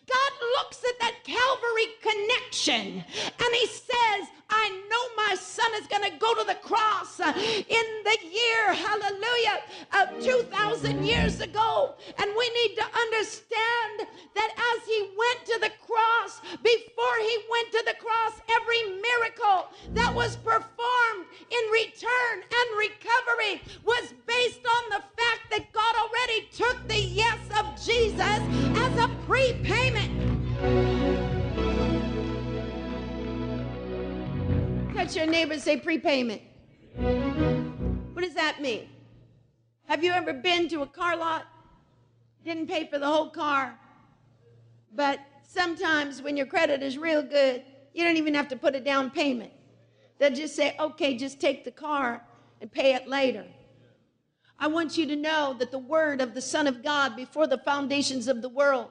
[0.07, 6.03] God looks at that Calvary connection and He says, I know my son is going
[6.03, 11.95] to go to the cross uh, in the year, hallelujah, of 2,000 years ago.
[12.17, 17.71] And we need to understand that as he went to the cross, before he went
[17.71, 24.89] to the cross, every miracle that was performed in return and recovery was based on
[24.89, 30.11] the fact that God already took the yes of Jesus as a prepayment.
[34.95, 36.41] Touch your neighbor say prepayment.
[38.13, 38.87] What does that mean?
[39.87, 41.45] Have you ever been to a car lot?
[42.43, 43.77] Didn't pay for the whole car.
[44.93, 48.79] But sometimes when your credit is real good, you don't even have to put a
[48.79, 49.51] down payment.
[50.17, 52.21] They'll just say, okay, just take the car
[52.61, 53.45] and pay it later.
[54.65, 57.59] I want you to know that the word of the Son of God before the
[57.59, 58.89] foundations of the world,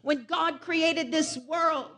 [0.00, 1.90] when God created this world,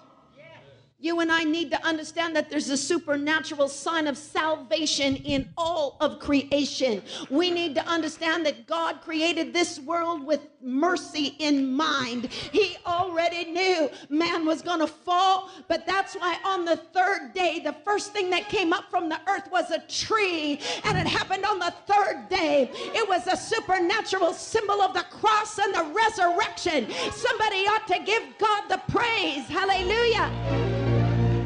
[1.07, 5.97] you and I need to understand that there's a supernatural sign of salvation in all
[6.01, 7.01] of creation.
[7.31, 12.25] We need to understand that God created this world with mercy in mind.
[12.27, 17.61] He already knew man was going to fall, but that's why on the third day,
[17.61, 21.45] the first thing that came up from the earth was a tree, and it happened
[21.45, 22.69] on the third day.
[22.73, 26.91] It was a supernatural symbol of the cross and the resurrection.
[27.13, 29.47] Somebody ought to give God the praise.
[29.47, 30.66] Hallelujah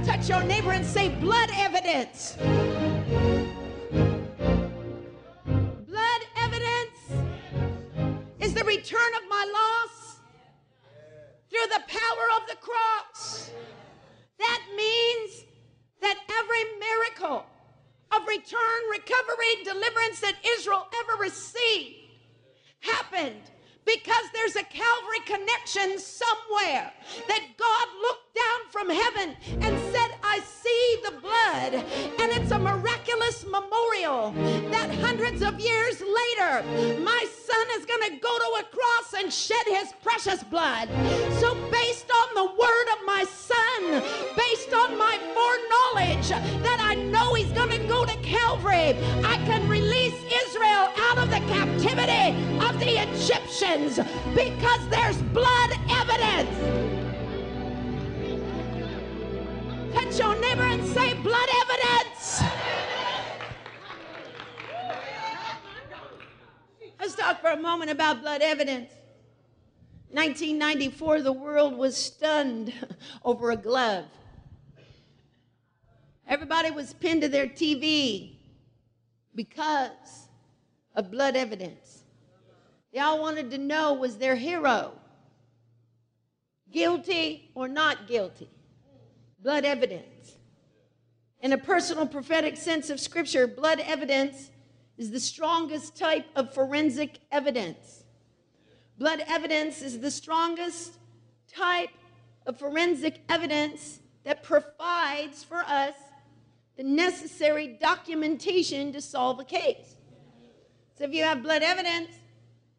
[0.05, 2.37] touch your neighbor and say, blood evidence.
[5.87, 6.99] Blood evidence
[8.41, 10.21] is the return of my loss
[11.51, 13.51] through the power of the cross.
[14.39, 15.45] That means
[16.01, 17.45] that every miracle
[18.13, 21.97] of return, recovery, deliverance that Israel ever received
[22.81, 23.43] happened
[23.85, 26.93] because there's a Calvary connection somewhere
[27.29, 31.75] that God looked down from heaven and said, I see the blood.
[32.21, 34.33] And it's a miraculous memorial
[34.71, 36.63] that hundreds of years later,
[37.01, 40.89] my son is going to go to a cross and shed his precious blood.
[41.41, 44.03] So, based on the word of my son,
[44.37, 46.29] based on my foreknowledge
[46.63, 50.15] that I know he's going to go to Calvary, I can release
[50.47, 53.99] Israel out of the captivity of the Egyptians
[54.35, 57.10] because there's blood evidence.
[59.93, 62.43] Touch your neighbor and say, blood evidence.
[66.99, 68.91] Let's talk for a moment about blood evidence.
[70.11, 72.73] 1994, the world was stunned
[73.25, 74.07] over a glove.
[76.27, 78.37] Everybody was pinned to their TV
[79.35, 80.29] because
[80.95, 82.03] of blood evidence.
[82.93, 84.93] They all wanted to know was their hero
[86.71, 88.49] guilty or not guilty?
[89.43, 90.37] Blood evidence.
[91.41, 94.51] In a personal prophetic sense of scripture, blood evidence
[94.99, 98.05] is the strongest type of forensic evidence.
[98.99, 100.99] Blood evidence is the strongest
[101.49, 101.89] type
[102.47, 105.95] of forensic evidence that provides for us
[106.77, 109.97] the necessary documentation to solve a case.
[110.99, 112.11] So if you have blood evidence,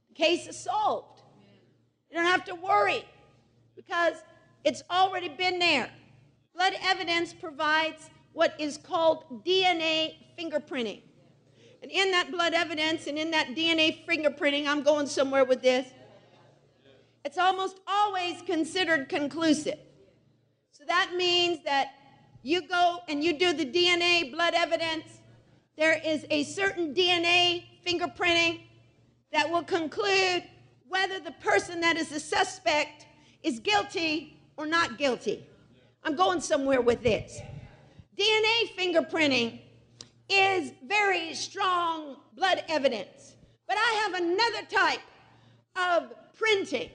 [0.10, 1.22] the case is solved.
[2.12, 3.04] You don't have to worry
[3.76, 4.16] because
[4.64, 5.90] it's already been there.
[6.54, 11.02] Blood evidence provides what is called DNA fingerprinting.
[11.82, 15.88] And in that blood evidence and in that DNA fingerprinting, I'm going somewhere with this,
[17.26, 19.80] it's almost always considered conclusive.
[20.72, 21.94] So that means that
[22.44, 25.06] you go and you do the DNA blood evidence,
[25.78, 28.62] there is a certain DNA fingerprinting
[29.32, 30.44] that will conclude
[30.88, 33.06] whether the person that is the suspect
[33.44, 35.46] is guilty or not guilty.
[36.04, 37.40] I'm going somewhere with this.
[38.18, 39.60] DNA fingerprinting
[40.30, 43.36] is very strong blood evidence.
[43.68, 45.02] But I have another type
[45.76, 46.90] of printing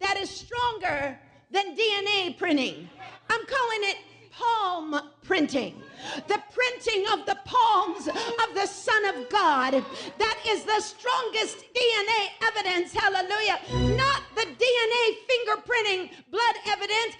[0.00, 1.18] that is stronger
[1.50, 2.88] than DNA printing.
[3.30, 3.96] I'm calling it
[4.30, 5.82] palm printing.
[6.28, 9.84] The printing of the palms of the Son of God.
[10.18, 12.92] That is the strongest DNA evidence.
[12.92, 13.58] Hallelujah.
[13.96, 17.16] Not the DNA fingerprinting, blood evidence,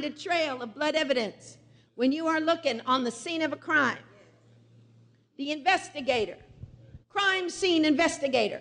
[0.00, 1.58] find a trail of blood evidence
[1.96, 3.98] when you are looking on the scene of a crime.
[5.36, 6.36] The investigator,
[7.08, 8.60] crime scene investigator,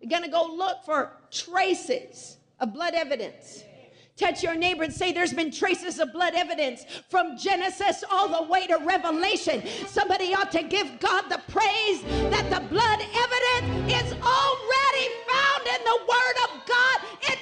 [0.00, 3.64] you're going to go look for traces of blood evidence.
[4.16, 8.48] Touch your neighbor and say, There's been traces of blood evidence from Genesis all the
[8.48, 9.62] way to Revelation.
[9.88, 15.84] Somebody ought to give God the praise that the blood evidence is already found in
[15.84, 17.00] the Word of God.
[17.22, 17.39] It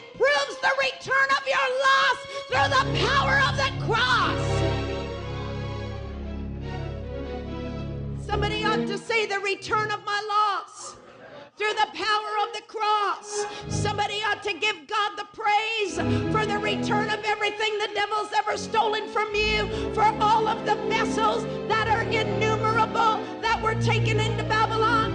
[0.59, 4.45] proves the return of your loss through the power of the cross.
[8.27, 10.97] Somebody ought to say, The return of my loss
[11.57, 13.47] through the power of the cross.
[13.69, 15.97] Somebody ought to give God the praise
[16.33, 20.77] for the return of everything the devil's ever stolen from you, for all of the
[20.89, 25.08] vessels that are innumerable that were taken into Babylon,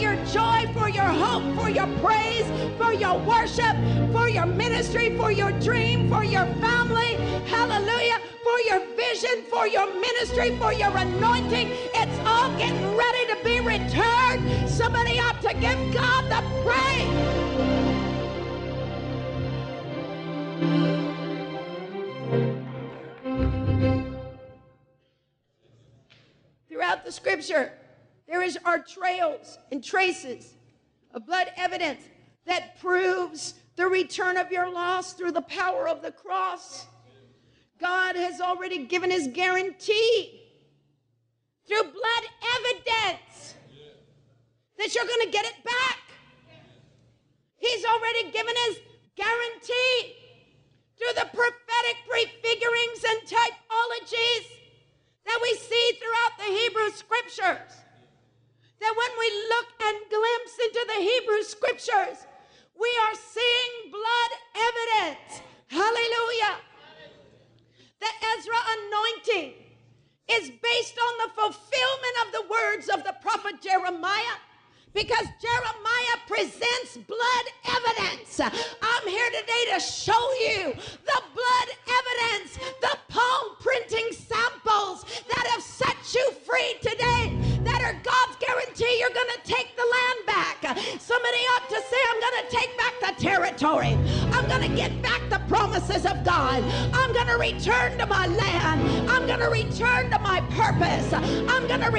[0.00, 2.46] your joy, for your hope, for your praise,
[2.78, 3.76] for your worship,
[4.12, 7.14] for your ministry, for your dream, for your family,
[7.46, 13.36] hallelujah, for your vision, for your ministry, for your anointing, it's all getting ready to
[13.44, 14.68] be returned.
[14.68, 17.50] Somebody ought to give God the praise.
[26.68, 27.74] Throughout the scripture,
[28.30, 30.54] there is are trails and traces
[31.12, 32.04] of blood evidence
[32.46, 36.86] that proves the return of your loss through the power of the cross.
[37.80, 40.42] God has already given his guarantee
[41.66, 42.24] through blood
[42.56, 43.54] evidence
[44.78, 45.98] that you're going to get it back.
[47.56, 48.78] He's already given his
[49.16, 50.14] guarantee
[50.96, 54.46] through the prophetic prefigurings and typologies
[55.26, 57.89] that we see throughout the Hebrew scriptures.
[58.80, 62.26] That when we look and glimpse into the Hebrew scriptures,
[62.78, 65.42] we are seeing blood evidence.
[65.68, 66.56] Hallelujah.
[68.00, 69.54] The Ezra anointing
[70.32, 74.40] is based on the fulfillment of the words of the prophet Jeremiah
[74.94, 75.26] because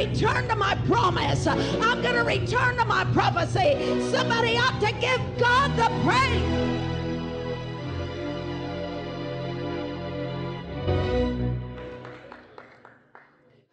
[0.05, 1.45] return to my promise.
[1.45, 3.77] I'm going to return to my prophecy.
[4.11, 6.77] Somebody ought to give God the praise.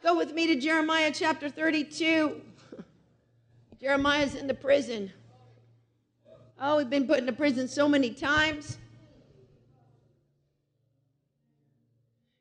[0.03, 2.43] Go with me to Jeremiah chapter 32.
[3.81, 5.13] Jeremiah's in the prison.
[6.61, 8.79] Oh, we've been put into prison so many times.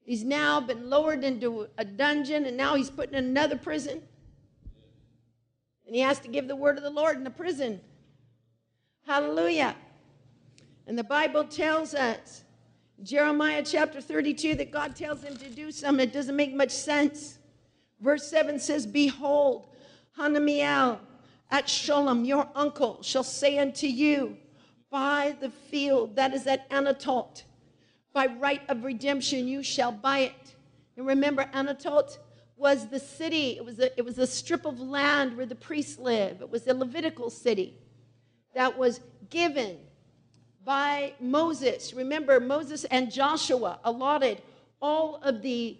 [0.08, 4.02] He's now been lowered into a dungeon and now he's put in another prison.
[5.86, 7.82] And he has to give the word of the Lord in the prison.
[9.06, 9.76] Hallelujah.
[10.88, 12.46] And the Bible tells us,
[13.04, 16.08] Jeremiah chapter 32, that God tells him to do something.
[16.08, 17.38] It doesn't make much sense.
[18.00, 19.68] Verse 7 says, Behold,
[20.18, 21.00] Hanamiel
[21.52, 24.38] at Sholem, your uncle, shall say unto you,
[24.90, 27.44] Buy the field that is at Anatot
[28.18, 30.56] by right of redemption you shall buy it.
[30.96, 32.18] And remember, Anatot
[32.56, 36.00] was the city, it was, a, it was a strip of land where the priests
[36.00, 36.42] live.
[36.42, 37.78] It was a Levitical city
[38.56, 39.78] that was given
[40.66, 41.94] by Moses.
[41.94, 44.42] Remember, Moses and Joshua allotted
[44.82, 45.78] all of the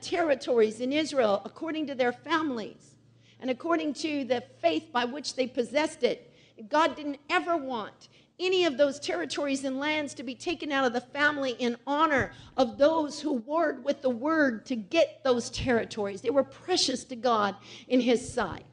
[0.00, 2.96] territories in Israel according to their families
[3.38, 6.34] and according to the faith by which they possessed it.
[6.68, 8.08] God didn't ever want
[8.40, 12.32] any of those territories and lands to be taken out of the family in honor
[12.56, 16.22] of those who warred with the word to get those territories.
[16.22, 17.54] They were precious to God
[17.86, 18.64] in his sight.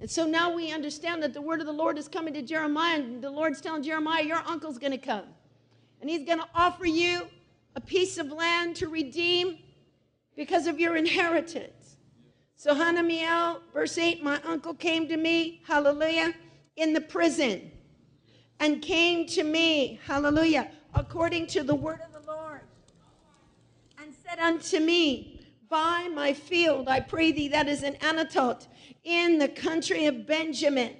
[0.00, 2.96] And so now we understand that the word of the Lord is coming to Jeremiah,
[2.96, 5.24] and the Lord's telling Jeremiah, Your uncle's going to come.
[6.00, 7.26] And he's going to offer you
[7.74, 9.58] a piece of land to redeem
[10.36, 11.96] because of your inheritance.
[12.56, 16.34] So Hanamiel, verse 8, my uncle came to me, hallelujah,
[16.76, 17.71] in the prison
[18.60, 22.60] and came to me, hallelujah, according to the word of the Lord,
[24.00, 28.66] and said unto me, Buy my field, I pray thee, that is in Anatot,
[29.04, 30.96] in the country of Benjamin,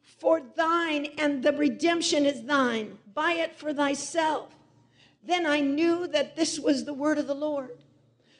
[0.00, 2.98] for thine, and the redemption is thine.
[3.14, 4.54] Buy it for thyself.
[5.24, 7.82] Then I knew that this was the word of the Lord.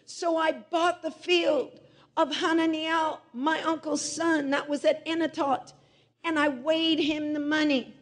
[0.05, 1.81] So I bought the field
[2.17, 5.73] of Hananiel, my uncle's son, that was at Anatot,
[6.23, 7.96] and I weighed him the money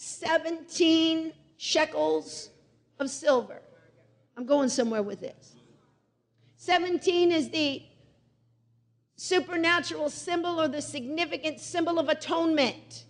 [0.00, 2.48] 17 shekels
[2.98, 3.60] of silver.
[4.34, 5.56] I'm going somewhere with this.
[6.56, 7.82] 17 is the
[9.16, 13.04] supernatural symbol or the significant symbol of atonement.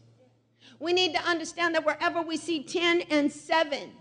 [0.80, 3.92] We need to understand that wherever we see 10 and 7,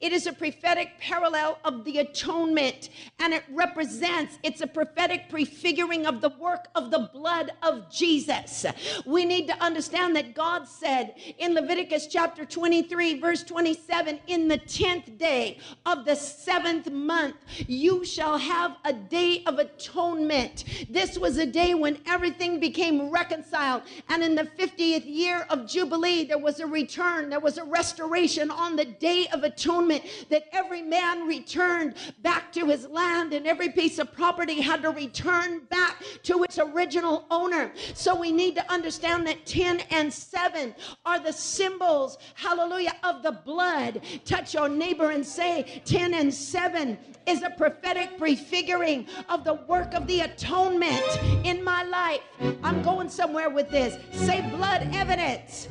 [0.00, 6.06] it is a prophetic parallel of the atonement, and it represents, it's a prophetic prefiguring
[6.06, 8.66] of the work of the blood of Jesus.
[9.06, 14.58] We need to understand that God said in Leviticus chapter 23, verse 27, in the
[14.58, 17.36] 10th day of the seventh month,
[17.66, 20.64] you shall have a day of atonement.
[20.90, 23.82] This was a day when everything became reconciled.
[24.08, 28.50] And in the 50th year of Jubilee, there was a return, there was a restoration
[28.50, 33.46] on the day of atonement atonement that every man returned back to his land and
[33.46, 37.72] every piece of property had to return back to its original owner.
[37.94, 40.74] So we need to understand that 10 and 7
[41.04, 44.00] are the symbols, hallelujah, of the blood.
[44.24, 49.94] Touch your neighbor and say, 10 and 7 is a prophetic prefiguring of the work
[49.94, 51.02] of the atonement
[51.44, 52.20] in my life.
[52.62, 53.98] I'm going somewhere with this.
[54.12, 55.68] Say blood evidence.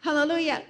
[0.00, 0.62] Hallelujah.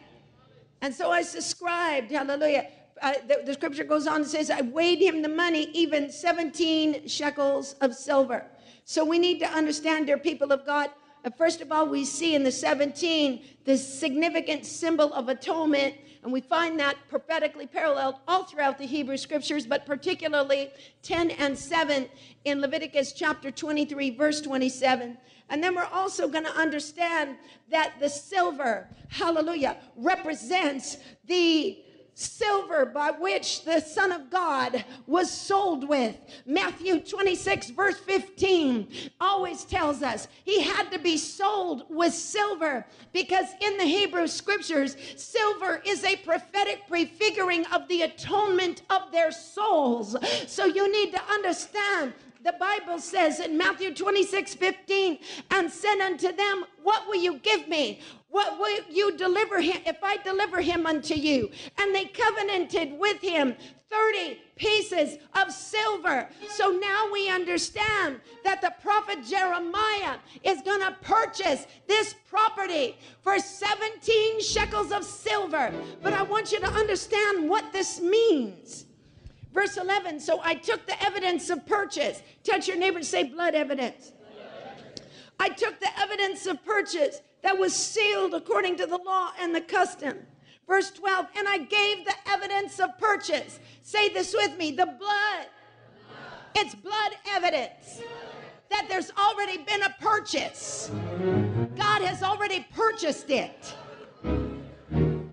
[0.82, 2.66] And so I subscribed, hallelujah.
[3.00, 7.06] Uh, the, the, scripture goes on and says, I weighed him the money, even 17
[7.06, 8.44] shekels of silver.
[8.84, 10.90] So we need to understand, dear people of God,
[11.24, 16.32] uh, first of all, we see in the 17 the significant symbol of atonement, and
[16.32, 20.70] we find that prophetically paralleled all throughout the Hebrew scriptures, but particularly
[21.02, 22.08] 10 and 7
[22.44, 25.16] in Leviticus chapter 23, verse 27.
[25.52, 27.36] And then we're also going to understand
[27.70, 30.96] that the silver, hallelujah, represents
[31.26, 31.78] the
[32.14, 36.16] silver by which the Son of God was sold with.
[36.46, 43.46] Matthew 26, verse 15, always tells us he had to be sold with silver because
[43.60, 50.16] in the Hebrew scriptures, silver is a prophetic prefiguring of the atonement of their souls.
[50.46, 52.14] So you need to understand
[52.44, 55.18] the Bible says in Matthew 26 15,
[55.50, 58.00] and said unto them, What will you give me?
[58.28, 61.50] What will you deliver him if I deliver him unto you?
[61.78, 63.54] And they covenanted with him
[63.90, 66.28] 30 pieces of silver.
[66.48, 73.38] So now we understand that the prophet Jeremiah is going to purchase this property for
[73.38, 75.72] 17 shekels of silver.
[76.02, 78.86] But I want you to understand what this means.
[79.52, 82.22] Verse 11, so I took the evidence of purchase.
[82.42, 84.12] Touch your neighbor and say, blood evidence.
[85.38, 89.60] I took the evidence of purchase that was sealed according to the law and the
[89.60, 90.18] custom.
[90.66, 93.58] Verse 12, and I gave the evidence of purchase.
[93.82, 95.46] Say this with me the blood.
[96.54, 98.00] It's blood evidence
[98.70, 100.90] that there's already been a purchase.
[101.76, 103.74] God has already purchased it.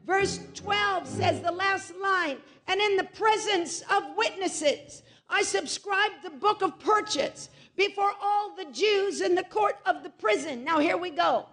[0.05, 2.37] Verse 12 says the last line,
[2.69, 8.65] and in the presence of witnesses, I subscribed the book of purchase before all the
[8.71, 10.63] Jews in the court of the prison.
[10.63, 11.47] Now, here we go.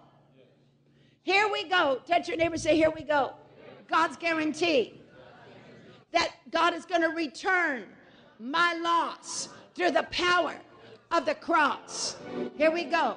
[1.23, 1.99] Here we go.
[2.07, 3.33] Touch your neighbor, say, Here we go.
[3.89, 5.01] God's guarantee
[6.11, 7.85] that God is going to return
[8.39, 10.55] my loss through the power
[11.11, 12.15] of the cross.
[12.57, 13.15] Here we go.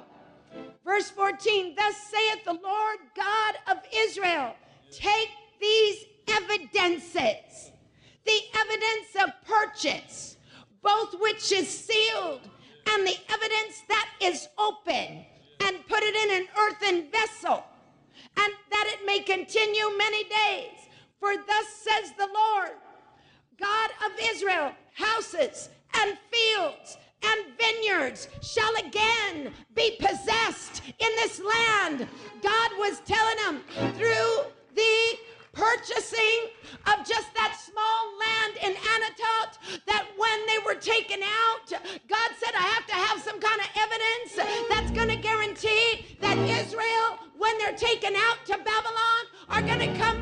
[0.83, 4.55] Verse 14 Thus saith the Lord God of Israel,
[4.91, 5.29] take
[5.59, 7.70] these evidences,
[8.25, 10.37] the evidence of purchase,
[10.81, 12.41] both which is sealed,
[12.89, 15.25] and the evidence that is open,
[15.61, 17.63] and put it in an earthen vessel,
[18.37, 20.89] and that it may continue many days.
[21.19, 22.71] For thus says the Lord,
[23.59, 32.07] God of Israel, houses and fields and vineyards shall again be possessed in this land.
[32.41, 35.17] God was telling them through the
[35.53, 36.49] purchasing
[36.87, 41.71] of just that small land in Anatot that when they were taken out,
[42.07, 46.37] God said, I have to have some kind of evidence that's going to guarantee that
[46.37, 50.20] Israel, when they're taken out to Babylon, are going to come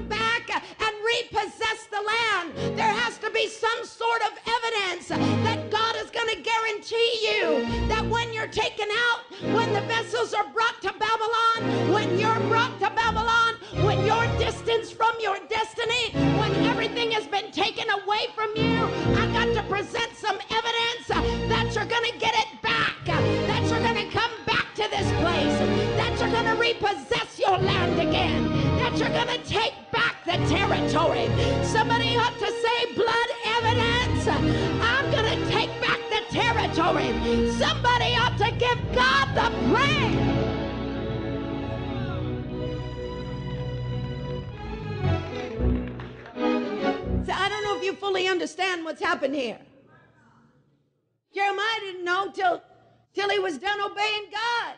[53.13, 54.75] till, he was done obeying God.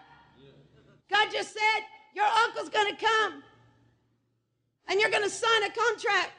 [1.10, 1.84] God just said,
[2.16, 3.44] Your uncle's going to come
[4.88, 6.32] and you're going to sign a contract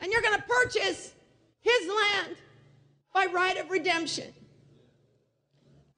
[0.00, 1.12] and you're going to purchase
[1.60, 2.36] his land
[3.12, 4.32] by right of redemption.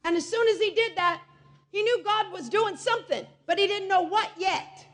[0.04, 1.22] And as soon as he did that,
[1.70, 4.86] he knew God was doing something, but he didn't know what yet.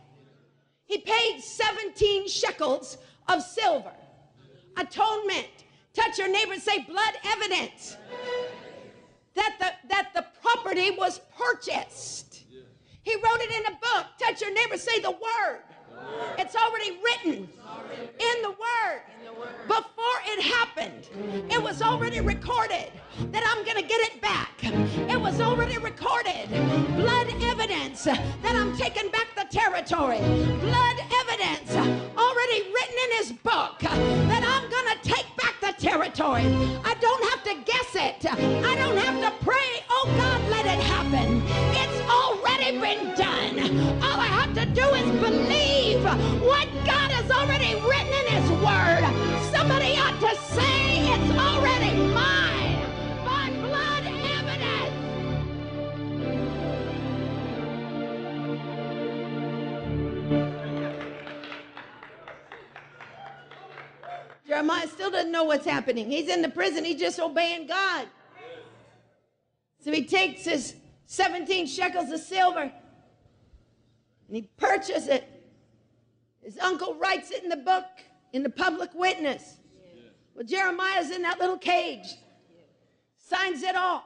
[0.87, 3.93] He paid 17 shekels of silver
[4.77, 5.49] atonement.
[5.93, 7.97] Touch your neighbor say, blood evidence
[9.37, 12.45] that the, that the property was purchased.
[13.03, 14.07] He wrote it in a book.
[14.19, 15.61] Touch your neighbor, say the word.
[16.39, 17.49] It's already written
[17.99, 19.03] in the word.
[19.67, 21.09] Before it happened,
[21.51, 22.91] it was already recorded
[23.31, 24.53] that I'm going to get it back.
[24.63, 26.49] It was already recorded.
[26.97, 30.19] Blood evidence that I'm taking back the territory.
[30.19, 31.74] Blood evidence
[46.41, 49.03] what God has already written in his word.
[49.53, 52.81] Somebody ought to say it's already mine
[53.25, 54.05] by blood
[54.39, 54.95] evidence.
[64.47, 66.11] Jeremiah still doesn't know what's happening.
[66.11, 66.85] He's in the prison.
[66.85, 68.07] He's just obeying God.
[69.81, 70.75] So he takes his
[71.07, 72.73] 17 shekels of silver
[74.29, 75.34] and he purchases it.
[76.45, 77.85] His uncle writes it in the book,
[78.33, 79.57] in the public witness.
[80.35, 82.17] Well, Jeremiah's in that little cage,
[83.17, 84.05] signs it off.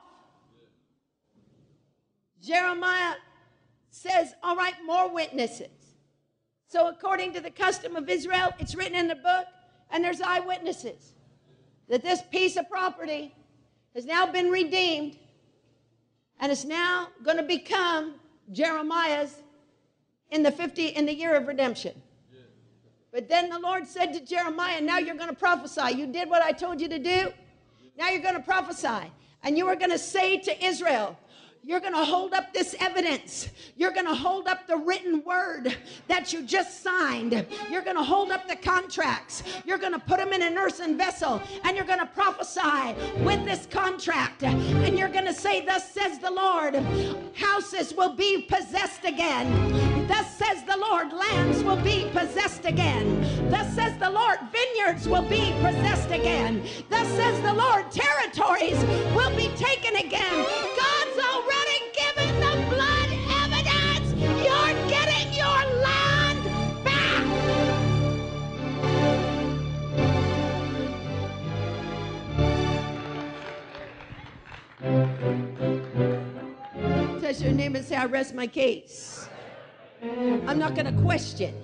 [2.43, 3.14] Jeremiah
[3.91, 5.68] says, All right, more witnesses.
[6.66, 9.47] So, according to the custom of Israel, it's written in the book,
[9.91, 11.14] and there's eyewitnesses
[11.89, 13.34] that this piece of property
[13.95, 15.16] has now been redeemed
[16.41, 18.14] and it's now going to become
[18.53, 19.34] Jeremiah's
[20.30, 22.01] in the 50 in the year of redemption.
[23.18, 25.96] But then the Lord said to Jeremiah, Now you're going to prophesy.
[25.96, 27.32] You did what I told you to do.
[27.98, 29.10] Now you're going to prophesy.
[29.42, 31.18] And you are going to say to Israel,
[31.68, 33.50] you're going to hold up this evidence.
[33.76, 37.46] You're going to hold up the written word that you just signed.
[37.70, 39.42] You're going to hold up the contracts.
[39.66, 43.44] You're going to put them in an earthen vessel and you're going to prophesy with
[43.44, 44.44] this contract.
[44.44, 46.74] And you're going to say, Thus says the Lord,
[47.34, 50.08] houses will be possessed again.
[50.08, 53.20] Thus says the Lord, lands will be possessed again.
[53.50, 56.66] Thus says the Lord, vineyards will be possessed again.
[56.88, 58.82] Thus says the Lord, territories
[59.14, 60.46] will be taken again.
[60.78, 61.57] God's already
[77.39, 79.28] say, I rest my case.
[80.03, 81.55] I'm not going to question.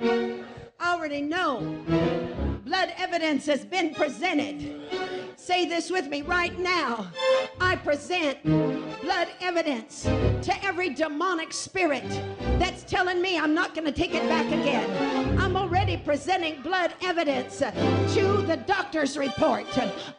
[0.00, 1.60] I already know.
[2.64, 4.80] Blood evidence has been presented.
[5.36, 7.10] Say this with me right now.
[7.60, 12.08] I present blood evidence to every demonic spirit
[12.58, 15.19] that's telling me I'm not going to take it back again.
[15.90, 19.66] Already presenting blood evidence to the doctor's report.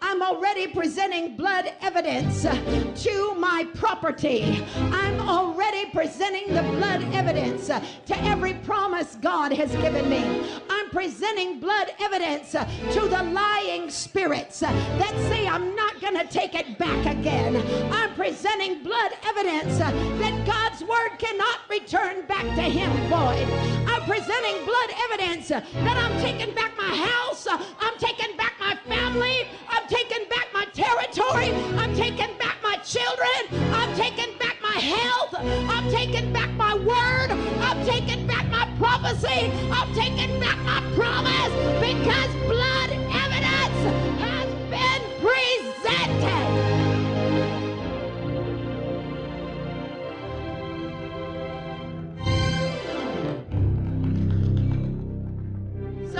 [0.02, 4.66] I'm already presenting blood evidence to my property.
[4.76, 10.44] I'm already presenting the blood evidence to every promise God has given me.
[10.70, 16.54] I'm presenting blood evidence to the lying spirits that say I'm not going to take
[16.54, 17.56] it back again.
[17.94, 23.48] I'm presenting blood evidence that God's word cannot return back to him void.
[23.88, 25.52] I'm presenting blood evidence
[25.84, 30.66] that I'm taking back my house, I'm taking back my family, I'm taking back my
[30.74, 33.42] territory, I'm taking back my children,
[33.74, 39.52] I'm taking back my health, I'm taking back my word, I'm taking back my prophecy,
[39.72, 43.80] I'm taking back my promise because blood evidence
[44.20, 46.61] has been presented.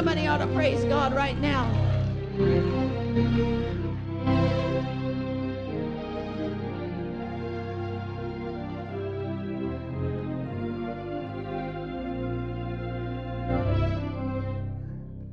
[0.02, 1.70] Somebody ought to praise God right now.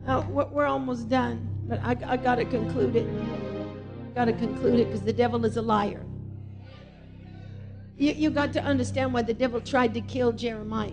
[0.06, 0.20] Oh,
[0.52, 3.08] we're almost done, but I, I got to conclude it.
[4.14, 6.04] Got to conclude it because the devil is a liar.
[7.96, 10.92] You, you got to understand why the devil tried to kill Jeremiah,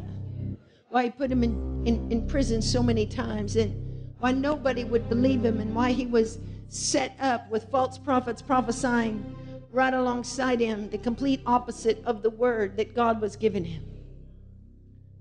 [0.96, 3.76] why he put him in, in, in prison so many times, and
[4.20, 6.40] why nobody would believe him, and why he was
[6.70, 9.36] set up with false prophets prophesying
[9.74, 13.84] right alongside him, the complete opposite of the word that God was giving him.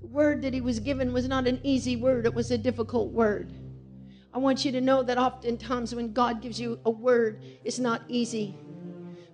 [0.01, 3.11] The word that he was given was not an easy word, it was a difficult
[3.11, 3.53] word.
[4.33, 8.03] I want you to know that oftentimes when God gives you a word, it's not
[8.07, 8.55] easy.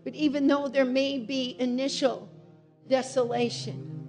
[0.05, 2.31] But even though there may be initial
[2.89, 4.00] desolation,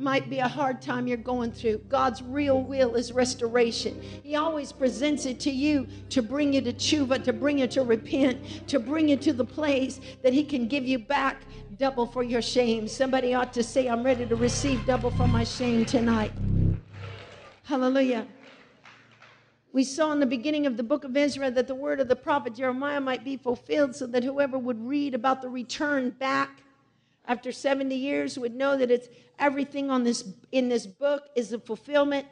[0.00, 4.00] might be a hard time you're going through, God's real will is restoration.
[4.22, 7.82] He always presents it to you to bring you to tshuva, to bring you to
[7.82, 11.42] repent, to bring you to the place that He can give you back
[11.76, 12.88] double for your shame.
[12.88, 16.32] Somebody ought to say, I'm ready to receive double for my shame tonight.
[17.64, 18.26] Hallelujah.
[19.72, 22.16] We saw in the beginning of the book of Ezra that the word of the
[22.16, 26.62] prophet Jeremiah might be fulfilled so that whoever would read about the return back
[27.26, 29.08] after 70 years would know that it's
[29.40, 32.26] everything on this in this book is a fulfillment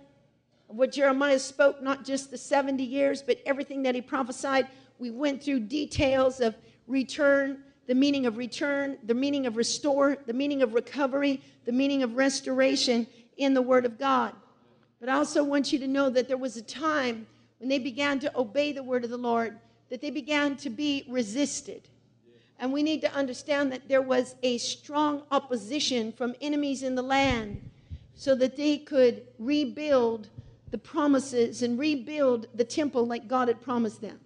[0.70, 5.10] of what Jeremiah spoke not just the 70 years but everything that he prophesied we
[5.10, 6.54] went through details of
[6.86, 12.02] return the meaning of return the meaning of restore the meaning of recovery the meaning
[12.02, 13.06] of restoration
[13.36, 14.34] in the word of God
[15.00, 17.26] but I also want you to know that there was a time
[17.58, 19.58] when they began to obey the word of the Lord,
[19.90, 21.88] that they began to be resisted.
[22.58, 27.02] And we need to understand that there was a strong opposition from enemies in the
[27.02, 27.70] land
[28.14, 30.28] so that they could rebuild
[30.70, 34.18] the promises and rebuild the temple like God had promised them.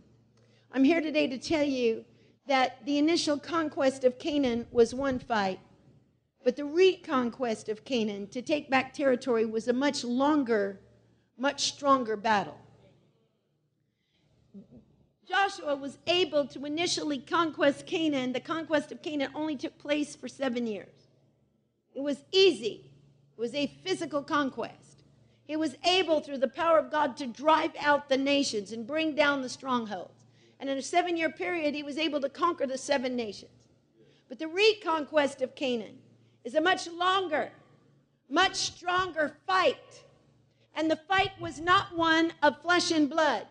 [0.72, 2.04] I'm here today to tell you
[2.46, 5.60] that the initial conquest of Canaan was one fight,
[6.42, 10.80] but the reconquest of Canaan to take back territory was a much longer,
[11.36, 12.58] much stronger battle.
[15.32, 18.34] Joshua was able to initially conquest Canaan.
[18.34, 21.08] The conquest of Canaan only took place for seven years.
[21.94, 22.90] It was easy,
[23.36, 25.04] it was a physical conquest.
[25.46, 29.14] He was able, through the power of God, to drive out the nations and bring
[29.14, 30.26] down the strongholds.
[30.60, 33.68] And in a seven year period, he was able to conquer the seven nations.
[34.28, 35.98] But the reconquest of Canaan
[36.44, 37.50] is a much longer,
[38.28, 40.04] much stronger fight.
[40.74, 43.46] And the fight was not one of flesh and blood.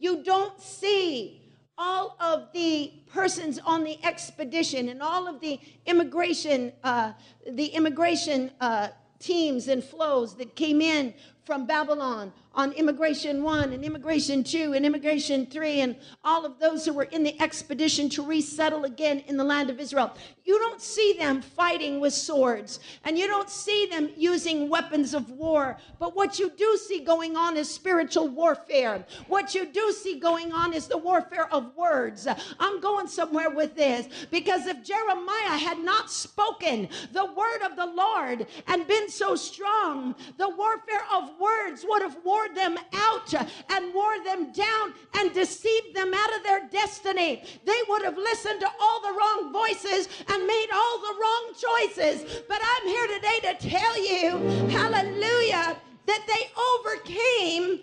[0.00, 1.42] You don't see
[1.76, 7.12] all of the persons on the expedition and all of the immigration, uh,
[7.48, 8.88] the immigration uh,
[9.18, 14.84] teams and flows that came in from Babylon on immigration one and immigration two and
[14.84, 19.36] immigration three and all of those who were in the expedition to resettle again in
[19.36, 20.16] the land of Israel.
[20.44, 25.30] You don't see them fighting with swords and you don't see them using weapons of
[25.30, 25.78] war.
[26.00, 29.04] But what you do see going on is spiritual warfare.
[29.28, 32.26] What you do see going on is the warfare of words.
[32.58, 37.86] I'm going somewhere with this because if Jeremiah had not spoken the word of the
[37.86, 43.34] Lord and been so strong, the warfare of words would have wore them out
[43.70, 47.42] and wore them down and deceived them out of their destiny.
[47.64, 52.42] They would have listened to all the wrong voices and made all the wrong choices.
[52.48, 55.76] But I'm here today to tell you, hallelujah,
[56.06, 57.80] that they overcame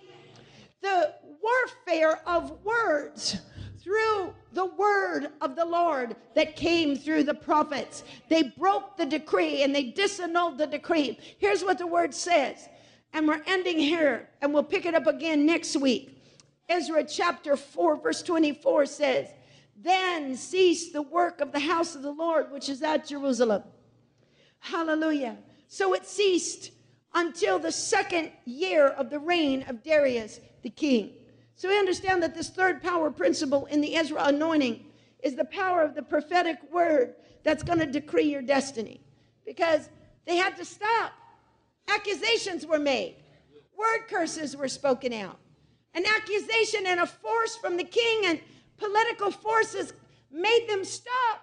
[0.81, 3.37] the warfare of words
[3.81, 8.03] through the word of the Lord that came through the prophets.
[8.27, 11.17] They broke the decree and they disannulled the decree.
[11.37, 12.67] Here's what the word says,
[13.13, 16.21] and we're ending here, and we'll pick it up again next week.
[16.69, 19.29] Ezra chapter 4, verse 24 says,
[19.75, 23.63] Then ceased the work of the house of the Lord, which is at Jerusalem.
[24.59, 25.37] Hallelujah.
[25.67, 26.71] So it ceased
[27.13, 31.11] until the second year of the reign of Darius the king.
[31.55, 34.85] So we understand that this third power principle in the Ezra anointing
[35.23, 39.01] is the power of the prophetic word that's going to decree your destiny.
[39.45, 39.89] Because
[40.25, 41.13] they had to stop.
[41.87, 43.15] Accusations were made,
[43.77, 45.37] word curses were spoken out.
[45.93, 48.39] An accusation and a force from the king and
[48.77, 49.93] political forces
[50.31, 51.41] made them stop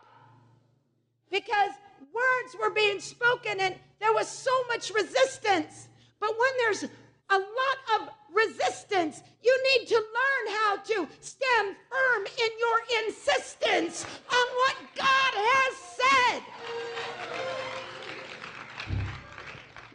[1.30, 1.70] because
[2.12, 5.88] words were being spoken and there was so much resistance.
[6.20, 6.84] But when there's
[7.30, 9.22] a lot of resistance.
[9.42, 15.76] You need to learn how to stand firm in your insistence on what God has
[16.00, 17.63] said.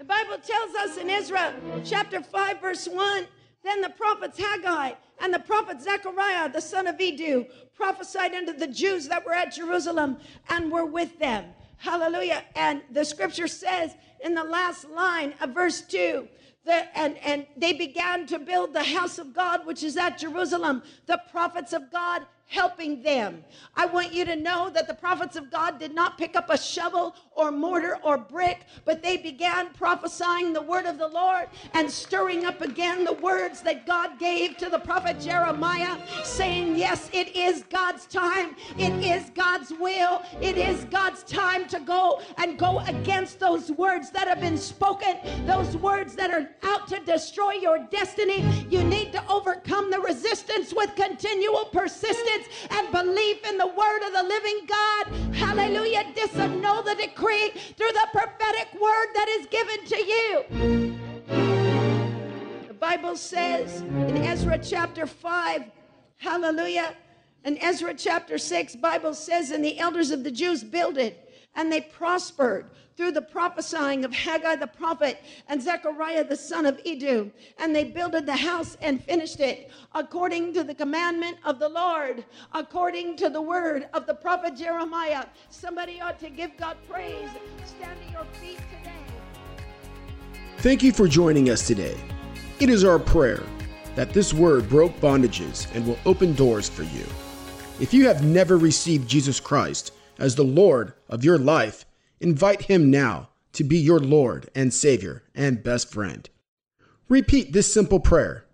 [0.09, 1.53] Bible tells us in Ezra
[1.85, 3.27] chapter 5, verse 1
[3.63, 7.45] then the prophets Haggai and the prophet Zechariah, the son of Iddo,
[7.75, 10.17] prophesied unto the Jews that were at Jerusalem
[10.49, 11.45] and were with them.
[11.77, 12.43] Hallelujah.
[12.55, 16.27] And the scripture says in the last line of verse 2
[16.65, 20.81] the, and, and they began to build the house of God, which is at Jerusalem.
[21.05, 23.43] The prophets of God helping them.
[23.75, 26.57] I want you to know that the prophets of God did not pick up a
[26.57, 31.89] shovel or mortar or brick, but they began prophesying the word of the Lord and
[31.89, 37.35] stirring up again the words that God gave to the prophet Jeremiah, saying, Yes, it
[37.35, 42.79] is God's time, it is God's will, it is God's time to go and go
[42.79, 47.77] against those words that have been spoken, those words that are out to destroy your
[47.91, 48.65] destiny.
[48.71, 52.38] You need to overcome the resistance with continual persistence
[52.69, 55.07] and belief in the word of the living God.
[55.35, 56.03] Hallelujah.
[56.15, 60.45] Disannul the decree through the prophetic word that is given to you.
[62.67, 65.63] The Bible says in Ezra chapter 5,
[66.17, 66.95] hallelujah,
[67.43, 71.15] and Ezra chapter 6, Bible says, and the elders of the Jews builded
[71.59, 76.79] and they prospered through the prophesying of Haggai the prophet and Zechariah the son of
[76.85, 77.29] Iddo.
[77.57, 82.23] And they builded the house and finished it according to the commandment of the Lord,
[82.53, 85.25] according to the word of the prophet Jeremiah.
[85.49, 87.29] Somebody ought to give God praise.
[87.65, 88.93] Stand to your feet today.
[90.59, 91.97] Thank you for joining us today.
[92.61, 93.43] It is our prayer
[93.95, 97.05] that this word broke bondages and will open doors for you.
[97.81, 101.85] If you have never received Jesus Christ as the Lord of your life,
[102.19, 106.29] Invite him now to be your Lord and Savior and best friend.
[107.07, 108.45] Repeat this simple prayer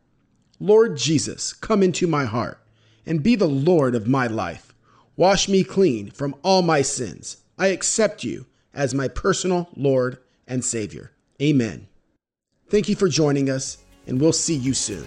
[0.59, 2.59] Lord Jesus, come into my heart
[3.05, 4.74] and be the Lord of my life.
[5.18, 7.38] Wash me clean from all my sins.
[7.57, 11.11] I accept you as my personal Lord and Savior.
[11.41, 11.88] Amen.
[12.70, 15.05] Thank you for joining us, and we'll see you soon.